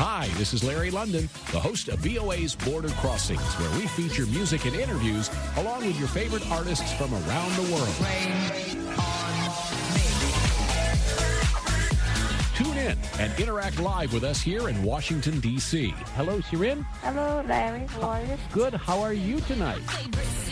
Hi, 0.00 0.28
this 0.38 0.54
is 0.54 0.64
Larry 0.64 0.90
London, 0.90 1.28
the 1.52 1.60
host 1.60 1.88
of 1.88 1.98
VOA's 1.98 2.54
Border 2.54 2.88
Crossings, 3.02 3.42
where 3.60 3.70
we 3.78 3.86
feature 3.88 4.24
music 4.24 4.64
and 4.64 4.74
interviews 4.74 5.28
along 5.58 5.84
with 5.84 5.98
your 5.98 6.08
favorite 6.08 6.50
artists 6.50 6.90
from 6.94 7.12
around 7.12 7.52
the 7.56 7.70
world. 7.70 8.77
In 12.88 12.98
and 13.18 13.38
interact 13.38 13.78
live 13.80 14.12
with 14.12 14.24
us 14.24 14.40
here 14.40 14.68
in 14.68 14.82
Washington, 14.82 15.40
D.C. 15.40 15.94
Hello, 16.16 16.40
Shirin. 16.40 16.84
Hello, 17.02 17.44
Larry. 17.46 17.86
How 17.86 18.08
are 18.08 18.22
you? 18.22 18.38
Good. 18.52 18.74
How 18.74 19.00
are 19.00 19.12
you 19.12 19.40
tonight? 19.40 19.82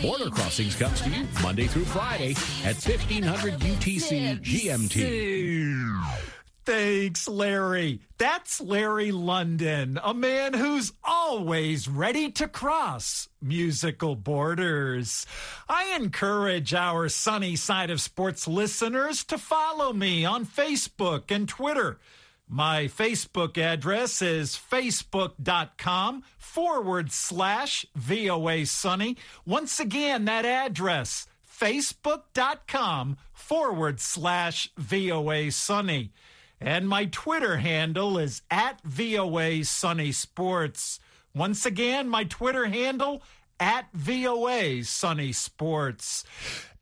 Border 0.03 0.31
Crossings 0.31 0.77
comes 0.77 1.01
to 1.03 1.11
you 1.11 1.27
Monday 1.43 1.67
through 1.67 1.87
Friday 1.87 2.33
at 2.65 2.77
1500 2.77 3.55
UTC 3.61 4.41
GMT. 4.43 6.27
Thanks, 6.65 7.29
Larry. 7.29 8.01
That's 8.19 8.61
Larry 8.61 9.13
London, 9.13 10.01
a 10.03 10.13
man 10.13 10.53
who's 10.53 10.93
always 11.05 11.87
ready 11.87 12.33
to 12.33 12.49
cross 12.49 13.29
musical 13.41 14.17
borders. 14.17 15.27
I 15.69 15.95
encourage 15.95 16.75
our 16.75 17.09
sunny 17.09 17.55
side 17.55 17.91
of 17.91 18.01
sports 18.01 18.49
listeners 18.49 19.23
to 19.27 19.39
follow 19.39 19.93
me 19.93 20.25
on 20.25 20.45
Facebook 20.45 21.31
and 21.31 21.49
Twitter. 21.49 21.99
My 22.49 22.85
Facebook 22.85 23.59
address 23.59 24.23
is 24.23 24.53
facebook.com 24.57 26.23
forward 26.39 27.11
slash 27.11 27.85
VOA 27.97 28.67
Sunny. 28.67 29.17
Once 29.45 29.81
again, 29.81 30.27
that 30.27 30.45
address, 30.45 31.27
facebook.com 31.45 33.17
forward 33.33 34.01
slash 34.01 34.71
VOA 34.77 35.51
Sunny. 35.51 36.13
And 36.61 36.89
my 36.89 37.07
Twitter 37.07 37.57
handle 37.57 38.17
is 38.17 38.43
at 38.51 38.81
VOA 38.83 39.65
Sunny 39.65 40.13
Sports. 40.13 41.01
Once 41.35 41.67
again, 41.67 42.09
my 42.09 42.25
Twitter 42.25 42.67
handle 42.67 43.23
at 43.59 43.89
VOA 43.93 44.85
Sunny 44.85 45.33
Sports. 45.33 46.25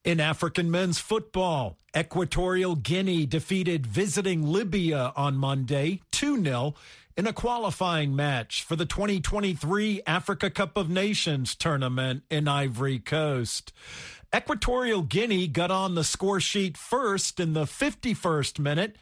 In 0.04 0.20
African 0.20 0.70
men's 0.70 0.98
football, 0.98 1.78
Equatorial 1.96 2.76
Guinea 2.76 3.24
defeated 3.24 3.86
visiting 3.86 4.46
Libya 4.46 5.14
on 5.16 5.38
Monday 5.38 6.02
2 6.12 6.44
0 6.44 6.74
in 7.16 7.26
a 7.26 7.32
qualifying 7.32 8.14
match 8.14 8.62
for 8.64 8.76
the 8.76 8.84
2023 8.84 10.02
Africa 10.06 10.50
Cup 10.50 10.76
of 10.76 10.90
Nations 10.90 11.54
tournament 11.54 12.22
in 12.28 12.46
Ivory 12.46 12.98
Coast. 12.98 13.72
Equatorial 14.36 15.00
Guinea 15.00 15.46
got 15.46 15.70
on 15.70 15.94
the 15.94 16.04
score 16.04 16.40
sheet 16.40 16.76
first 16.76 17.40
in 17.40 17.54
the 17.54 17.64
51st 17.64 18.58
minute 18.58 18.96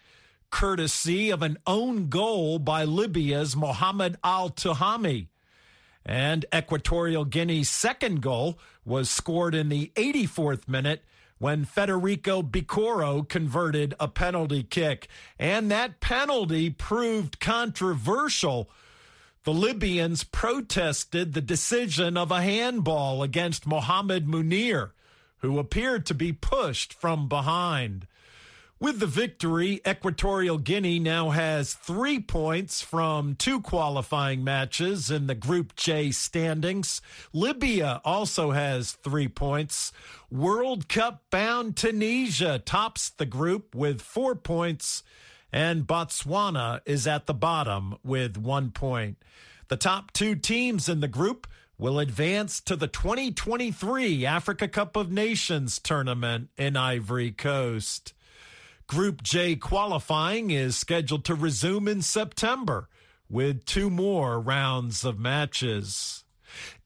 courtesy 0.51 1.31
of 1.31 1.43
an 1.43 1.59
own 1.67 2.11
goal 2.11 2.61
by 2.61 2.85
Libya's 2.85 3.57
Mohamed 3.57 4.19
Al 4.23 4.51
Tahami. 4.51 5.27
And 6.07 6.47
Equatorial 6.55 7.25
Guinea's 7.25 7.69
second 7.69 8.23
goal 8.23 8.57
was 8.85 9.11
scored 9.11 9.55
in 9.55 9.69
the 9.69 9.93
84th 9.97 10.69
minute 10.69 11.05
when 11.39 11.65
Federico 11.65 12.41
Bikoro 12.43 13.29
converted 13.29 13.95
a 13.99 14.07
penalty 14.07 14.63
kick. 14.63 15.09
And 15.39 15.71
that 15.71 16.01
penalty 16.01 16.71
proved 16.71 17.41
controversial. 17.41 18.71
The 19.45 19.53
Libyans 19.53 20.23
protested 20.23 21.33
the 21.33 21.41
decision 21.41 22.17
of 22.17 22.31
a 22.31 22.43
handball 22.43 23.25
against 23.25 23.67
Mohamed 23.67 24.29
Munir, 24.29 24.93
who 25.39 25.59
appeared 25.59 26.07
to 26.07 26.15
be 26.15 26.33
pushed 26.33 26.93
from 26.95 27.29
behind. 27.29 28.07
With 28.83 28.99
the 28.99 29.07
victory, 29.07 29.81
Equatorial 29.87 30.59
Guinea 30.59 30.99
now 30.99 31.31
has 31.31 31.73
three 31.73 32.19
points 32.19 32.83
from 32.83 33.37
two 33.37 33.61
qualifying 33.61 34.43
matches 34.43 35.09
in 35.09 35.29
the 35.29 35.37
Group 35.37 35.77
J 35.77 36.11
standings. 36.11 37.01
Libya 37.33 38.01
also 38.05 38.51
has 38.51 38.91
three 38.91 39.29
points. 39.29 39.93
World 40.33 40.89
Cup 40.89 41.23
bound 41.31 41.77
Tunisia 41.77 42.59
tops 42.59 43.11
the 43.11 43.25
group 43.25 43.73
with 43.73 44.03
four 44.03 44.35
points, 44.35 45.05
and 45.53 45.87
Botswana 45.87 46.81
is 46.85 47.07
at 47.07 47.27
the 47.27 47.35
bottom 47.35 47.99
with 48.03 48.37
one 48.37 48.73
point. 48.73 49.17
The 49.69 49.77
top 49.77 50.13
two 50.13 50.35
teams 50.35 50.89
in 50.89 50.99
the 50.99 51.07
group 51.07 51.47
will 51.79 52.01
advance 52.01 52.61
to 52.63 52.75
the 52.75 52.89
2023 52.89 54.27
Africa 54.27 54.67
Cup 54.67 54.97
of 54.97 55.13
Nations 55.13 55.79
tournament 55.79 56.49
in 56.59 56.77
Ivory 56.77 57.31
Coast. 57.31 58.13
Group 58.87 59.23
J 59.23 59.57
qualifying 59.57 60.51
is 60.51 60.77
scheduled 60.77 61.25
to 61.27 61.35
resume 61.35 61.89
in 61.89 62.03
September 62.03 62.89
with 63.29 63.65
two 63.65 63.89
more 63.89 64.41
rounds 64.41 65.05
of 65.05 65.19
matches. 65.19 66.25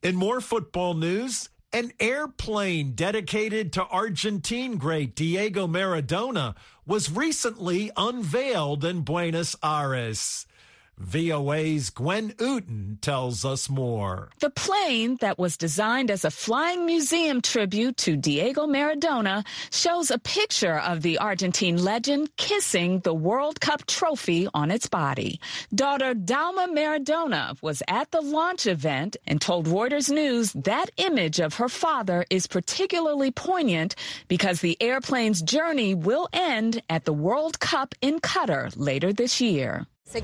In 0.02 0.14
more 0.14 0.40
football 0.40 0.94
news, 0.94 1.48
an 1.72 1.92
airplane 1.98 2.92
dedicated 2.92 3.72
to 3.72 3.84
Argentine 3.84 4.76
great 4.76 5.16
Diego 5.16 5.66
Maradona 5.66 6.54
was 6.86 7.10
recently 7.10 7.90
unveiled 7.96 8.84
in 8.84 9.02
Buenos 9.02 9.56
Aires. 9.62 10.46
VOA's 10.98 11.90
Gwen 11.90 12.32
Outen 12.40 12.98
tells 13.02 13.44
us 13.44 13.68
more. 13.68 14.30
The 14.40 14.48
plane 14.48 15.16
that 15.20 15.38
was 15.38 15.58
designed 15.58 16.10
as 16.10 16.24
a 16.24 16.30
flying 16.30 16.86
museum 16.86 17.42
tribute 17.42 17.98
to 17.98 18.16
Diego 18.16 18.66
Maradona 18.66 19.46
shows 19.70 20.10
a 20.10 20.18
picture 20.18 20.78
of 20.78 21.02
the 21.02 21.18
Argentine 21.18 21.76
legend 21.76 22.34
kissing 22.36 23.00
the 23.00 23.12
World 23.12 23.60
Cup 23.60 23.84
trophy 23.86 24.48
on 24.54 24.70
its 24.70 24.86
body. 24.86 25.38
Daughter 25.74 26.14
Dalma 26.14 26.66
Maradona 26.74 27.60
was 27.62 27.82
at 27.88 28.10
the 28.10 28.22
launch 28.22 28.66
event 28.66 29.18
and 29.26 29.38
told 29.38 29.66
Reuters 29.66 30.10
News 30.10 30.52
that 30.54 30.90
image 30.96 31.40
of 31.40 31.54
her 31.54 31.68
father 31.68 32.24
is 32.30 32.46
particularly 32.46 33.30
poignant 33.30 33.96
because 34.28 34.60
the 34.62 34.80
airplane's 34.80 35.42
journey 35.42 35.94
will 35.94 36.26
end 36.32 36.82
at 36.88 37.04
the 37.04 37.12
World 37.12 37.60
Cup 37.60 37.94
in 38.00 38.18
Qatar 38.18 38.72
later 38.76 39.12
this 39.12 39.42
year. 39.42 39.86
Sé 40.08 40.22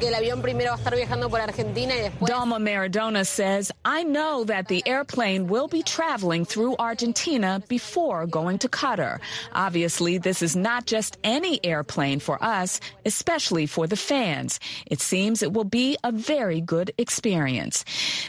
Maradona 2.61 3.27
says, 3.27 3.73
I 3.85 4.05
know 4.05 4.45
that 4.45 4.69
the 4.69 4.81
airplane 4.87 5.49
will 5.49 5.67
be 5.67 5.83
traveling 5.83 6.45
through 6.45 6.77
Argentina 6.79 7.61
before 7.67 8.29
going 8.29 8.59
to 8.61 8.69
Qatar. 8.69 9.19
Obviously, 9.53 10.19
this 10.19 10.41
is 10.41 10.55
not 10.55 10.87
just 10.87 11.19
any 11.25 11.59
airplane 11.65 12.21
for 12.21 12.41
us, 12.45 12.79
especially 13.05 13.67
for 13.67 13.89
the 13.89 13.97
fans. 13.97 14.61
It 14.87 15.01
seems 15.01 15.43
it 15.43 15.53
will 15.53 15.65
be 15.65 15.99
a 16.05 16.13
very 16.13 16.61
good 16.61 16.93
experience. 16.97 17.85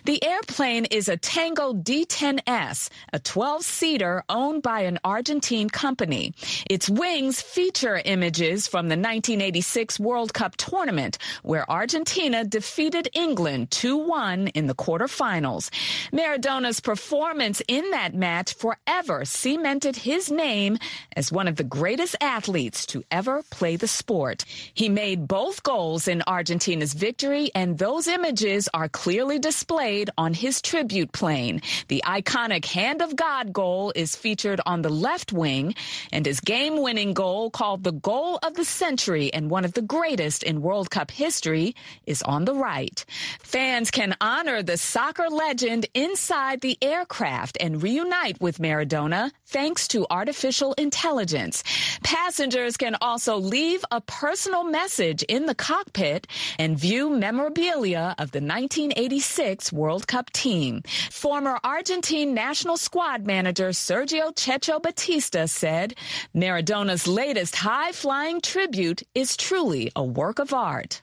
The 0.05 0.23
airplane 0.23 0.85
is 0.85 1.07
a 1.07 1.17
Tango 1.17 1.73
D10S, 1.73 2.89
a 3.13 3.19
12 3.19 3.61
seater 3.63 4.23
owned 4.27 4.63
by 4.63 4.81
an 4.81 4.97
Argentine 5.03 5.69
company. 5.69 6.33
Its 6.67 6.89
wings 6.89 7.43
feature 7.43 8.01
images 8.03 8.67
from 8.67 8.87
the 8.87 8.97
1986 8.97 9.99
World 9.99 10.33
Cup 10.33 10.57
tournament 10.57 11.19
where 11.43 11.69
Argentina 11.69 12.43
defeated 12.43 13.10
England 13.13 13.69
2-1 13.69 14.51
in 14.53 14.67
the 14.67 14.75
quarterfinals. 14.75 15.69
Maradona's 16.12 16.79
performance 16.79 17.62
in 17.67 17.91
that 17.91 18.13
match 18.13 18.56
forever 18.56 19.25
cemented 19.25 19.95
his 19.95 20.32
name 20.32 20.77
as 21.15 21.32
one 21.32 21.47
of 21.47 21.56
the 21.56 21.63
greatest 21.63 22.15
athletes 22.21 22.86
to 22.88 23.03
ever 23.12 23.43
play 23.51 23.75
the 23.75 23.88
sport. 23.88 24.45
He 24.73 24.89
made 24.89 25.27
both 25.27 25.63
goals 25.63 26.08
in 26.08 26.23
Argentina's 26.27 26.93
victory, 26.93 27.51
and 27.53 27.77
those 27.77 28.08
images 28.08 28.69
are 28.73 28.89
clearly 28.89 29.39
displayed 29.39 30.10
on 30.17 30.34
his 30.34 30.62
tribute 30.62 31.12
plane. 31.12 31.62
The 31.89 32.03
iconic 32.06 32.65
Hand 32.65 33.01
of 33.01 33.15
God 33.15 33.53
goal 33.53 33.91
is 33.95 34.15
featured 34.15 34.62
on 34.65 34.82
the 34.82 34.89
left 34.89 35.34
wing, 35.34 35.75
and 36.12 36.25
his 36.25 36.39
game-winning 36.39 37.13
goal, 37.13 37.49
called 37.49 37.84
the 37.84 37.91
goal 37.91 38.39
of 38.43 38.53
the 38.53 38.65
century 38.65 39.34
and 39.34 39.49
one 39.49 39.65
of 39.65 39.73
the 39.73 39.82
greatest 39.82 40.43
in 40.43 40.62
World 40.62 40.89
Cup 40.89 41.12
history, 41.12 41.32
history 41.33 41.73
is 42.05 42.21
on 42.21 42.45
the 42.45 42.53
right. 42.53 43.03
Fans 43.39 43.89
can 43.89 44.15
honor 44.21 44.61
the 44.61 44.77
soccer 44.77 45.29
legend 45.31 45.87
inside 45.95 46.61
the 46.61 46.77
aircraft 46.79 47.57
and 47.59 47.81
reunite 47.81 48.39
with 48.39 48.59
Maradona 48.59 49.31
thanks 49.47 49.87
to 49.87 50.05
artificial 50.11 50.73
intelligence. 50.73 51.63
Passengers 52.03 52.77
can 52.77 52.95
also 53.01 53.37
leave 53.37 53.83
a 53.89 53.99
personal 54.01 54.63
message 54.63 55.23
in 55.23 55.47
the 55.47 55.55
cockpit 55.55 56.27
and 56.59 56.77
view 56.77 57.09
memorabilia 57.09 58.13
of 58.19 58.29
the 58.29 58.41
1986 58.41 59.73
World 59.73 60.05
Cup 60.07 60.31
team. 60.31 60.83
Former 61.09 61.57
Argentine 61.63 62.35
national 62.35 62.77
squad 62.77 63.25
manager 63.25 63.69
Sergio 63.69 64.35
Checho 64.35 64.79
Batista 64.79 65.47
said 65.47 65.95
Maradona's 66.35 67.07
latest 67.07 67.55
high-flying 67.55 68.41
tribute 68.41 69.01
is 69.15 69.35
truly 69.35 69.91
a 69.95 70.03
work 70.03 70.37
of 70.37 70.53
art. 70.53 71.01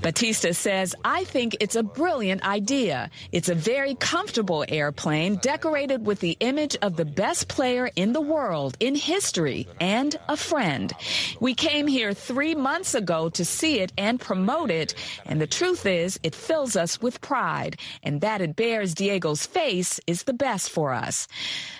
Batista 0.00 0.52
says, 0.52 0.94
I 1.04 1.24
think 1.24 1.56
it's 1.60 1.76
a 1.76 1.82
brilliant 1.82 2.42
idea. 2.42 3.10
It's 3.32 3.48
a 3.48 3.54
very 3.54 3.94
comfortable 3.96 4.64
airplane 4.68 5.36
decorated 5.36 6.06
with 6.06 6.20
the 6.20 6.36
image 6.40 6.76
of 6.82 6.96
the 6.96 7.04
best 7.04 7.48
player 7.48 7.90
in 7.96 8.12
the 8.12 8.20
world, 8.20 8.76
in 8.80 8.94
history, 8.94 9.68
and 9.80 10.16
a 10.28 10.36
friend. 10.36 10.92
We 11.40 11.54
came 11.54 11.86
here 11.86 12.14
three 12.14 12.54
months 12.54 12.94
ago 12.94 13.28
to 13.30 13.44
see 13.44 13.80
it 13.80 13.92
and 13.98 14.20
promote 14.20 14.70
it, 14.70 14.94
and 15.26 15.40
the 15.40 15.46
truth 15.46 15.86
is, 15.86 16.18
it 16.22 16.34
fills 16.34 16.76
us 16.76 17.00
with 17.00 17.20
pride, 17.20 17.78
and 18.02 18.20
that 18.22 18.40
it 18.40 18.56
bears 18.56 18.94
Diego's 18.94 19.46
face 19.46 20.00
is 20.06 20.24
the 20.24 20.32
best 20.32 20.70
for 20.70 20.92
us. 20.92 21.28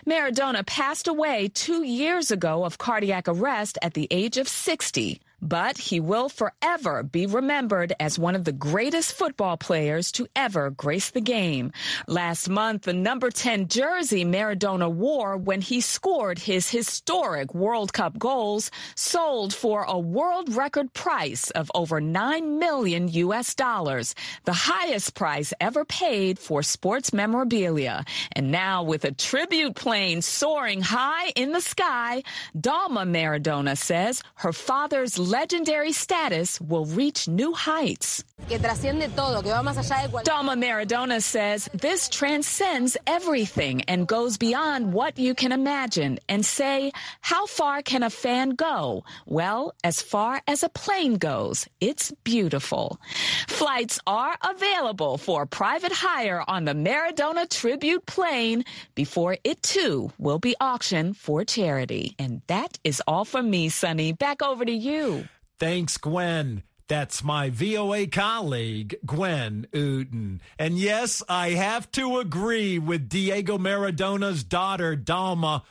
Maradona 0.07 0.65
passed 0.67 1.09
away 1.09 1.49
two 1.49 1.85
years 1.85 2.31
ago 2.31 2.65
of 2.65 2.79
cardiac 2.79 3.29
arrest 3.29 3.79
at 3.83 3.95
the 3.95 4.09
age 4.11 4.37
of 4.37 4.49
60 4.49 5.21
but 5.43 5.79
he 5.79 6.01
will 6.01 6.29
forever 6.29 7.03
be 7.03 7.27
remembered 7.27 7.93
as 8.01 8.19
one 8.19 8.35
of 8.35 8.45
the 8.45 8.53
greatest 8.53 9.13
football 9.13 9.57
players 9.57 10.13
to 10.13 10.27
ever 10.37 10.71
grace 10.71 11.11
the 11.11 11.21
game. 11.21 11.73
Last 12.07 12.49
month, 12.49 12.83
the 12.83 12.93
number 12.93 13.31
10 13.31 13.69
jersey 13.69 14.25
Maradona 14.25 14.91
wore 14.91 15.37
when 15.37 15.61
he 15.61 15.81
scored 15.81 16.39
his 16.39 16.69
historic 16.69 17.55
World 17.55 17.93
Cup 17.93 18.19
goals 18.19 18.71
sold 18.95 19.55
for 19.55 19.85
a 19.85 19.99
world 19.99 20.55
record 20.55 20.93
price 20.93 21.51
of 21.51 21.71
over 21.75 22.01
9 22.01 22.59
million 22.59 23.09
US 23.09 23.55
dollars, 23.55 24.15
the 24.45 24.53
highest 24.53 25.15
price 25.15 25.53
ever 25.61 25.85
paid 25.85 26.39
for 26.39 26.63
sports 26.63 27.13
memorabilia. 27.13 28.05
And 28.33 28.51
now 28.51 28.83
with 28.83 29.05
a 29.05 29.13
tribute 29.13 29.75
plane 29.75 30.23
soaring 30.23 30.83
high 30.83 31.31
in 31.37 31.53
the 31.53 31.61
sky, 31.61 32.23
Dalma 32.57 33.05
Maradona 33.09 33.77
says 33.77 34.23
her 34.37 34.53
father's 34.53 35.19
legendary 35.31 35.93
status 35.93 36.61
will 36.61 36.85
reach 36.87 37.29
new 37.29 37.53
heights. 37.53 38.25
Que 38.49 38.59
trasciende 38.59 39.15
todo, 39.15 39.43
que 39.43 39.51
va 39.51 39.63
más 39.63 39.77
allá 39.77 40.03
de 40.03 40.09
cualquier. 40.09 40.25
Dalma 40.25 40.57
Maradona 40.57 41.23
says 41.23 41.69
this 41.73 42.09
transcends 42.09 42.97
everything 43.07 43.83
and 43.83 44.09
goes 44.09 44.39
beyond 44.39 44.93
what 44.93 45.19
you 45.19 45.35
can 45.35 45.53
imagine 45.53 46.19
and 46.29 46.45
say, 46.45 46.91
how 47.21 47.47
far 47.47 47.83
can 47.83 48.03
a 48.03 48.11
fan 48.11 48.51
go? 48.51 49.05
Well, 49.27 49.75
as 49.85 50.03
far 50.03 50.41
as 50.49 50.63
a 50.63 50.69
plane 50.69 51.15
goes, 51.17 51.69
it's 51.81 52.13
beautiful. 52.25 52.99
Flights 53.47 54.01
are 54.07 54.37
available 54.43 55.19
for 55.19 55.47
private 55.47 55.93
hire 55.93 56.43
on 56.49 56.65
the 56.65 56.75
Maradona 56.75 57.49
Tribute 57.49 58.05
plane 58.07 58.65
before 58.95 59.37
it 59.45 59.63
too 59.63 60.11
will 60.19 60.39
be 60.39 60.57
auctioned 60.61 61.17
for 61.17 61.45
charity. 61.45 62.15
And 62.19 62.41
that 62.49 62.79
is 62.83 63.03
all 63.07 63.25
from 63.25 63.51
me, 63.51 63.69
Sonny. 63.69 64.13
Back 64.13 64.43
over 64.43 64.65
to 64.65 64.73
you. 64.73 65.20
Thanks, 65.61 65.99
Gwen. 65.99 66.63
That's 66.89 67.23
my 67.23 67.51
VOA 67.51 68.07
colleague, 68.07 68.97
Gwen 69.05 69.67
Outen. 69.75 70.41
And 70.59 70.79
yes, 70.79 71.23
I 71.29 71.51
have 71.51 71.93
to 71.93 72.19
agree 72.19 72.79
with 72.79 73.11
Diego 73.11 73.59
Maradona's 73.59 74.43
daughter, 74.43 74.97
Dalma. 74.97 75.63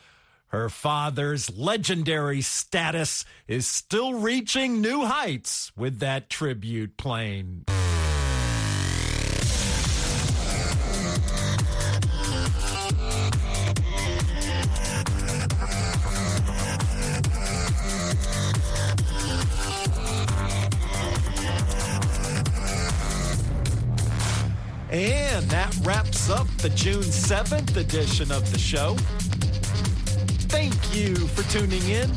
Her 0.49 0.69
father's 0.69 1.49
legendary 1.57 2.41
status 2.41 3.25
is 3.47 3.65
still 3.65 4.13
reaching 4.13 4.79
new 4.79 5.05
heights 5.05 5.71
with 5.75 5.99
that 5.99 6.29
tribute 6.29 6.95
plane. 6.95 7.65
And 24.91 25.45
that 25.49 25.77
wraps 25.83 26.31
up 26.31 26.47
the 26.57 26.69
June 26.69 27.03
7th 27.03 27.77
edition 27.77 28.31
of 28.31 28.51
the 28.51 28.57
show. 28.57 28.95
Thank 30.49 30.73
you 30.95 31.15
for 31.15 31.43
tuning 31.51 31.83
in. 31.83 32.09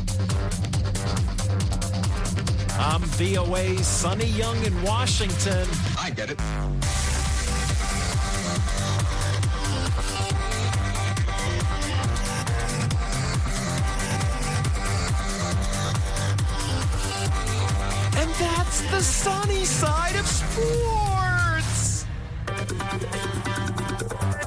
I'm 2.79 3.01
VOA's 3.01 3.85
Sonny 3.85 4.25
Young 4.25 4.57
in 4.65 4.81
Washington. 4.81 5.67
I 5.99 6.09
get 6.09 6.31
it. 6.31 6.39
And 18.17 18.31
that's 18.39 18.81
the 18.89 19.01
sunny 19.01 19.63
side 19.63 20.15
of 20.15 20.25
sports. 20.25 21.02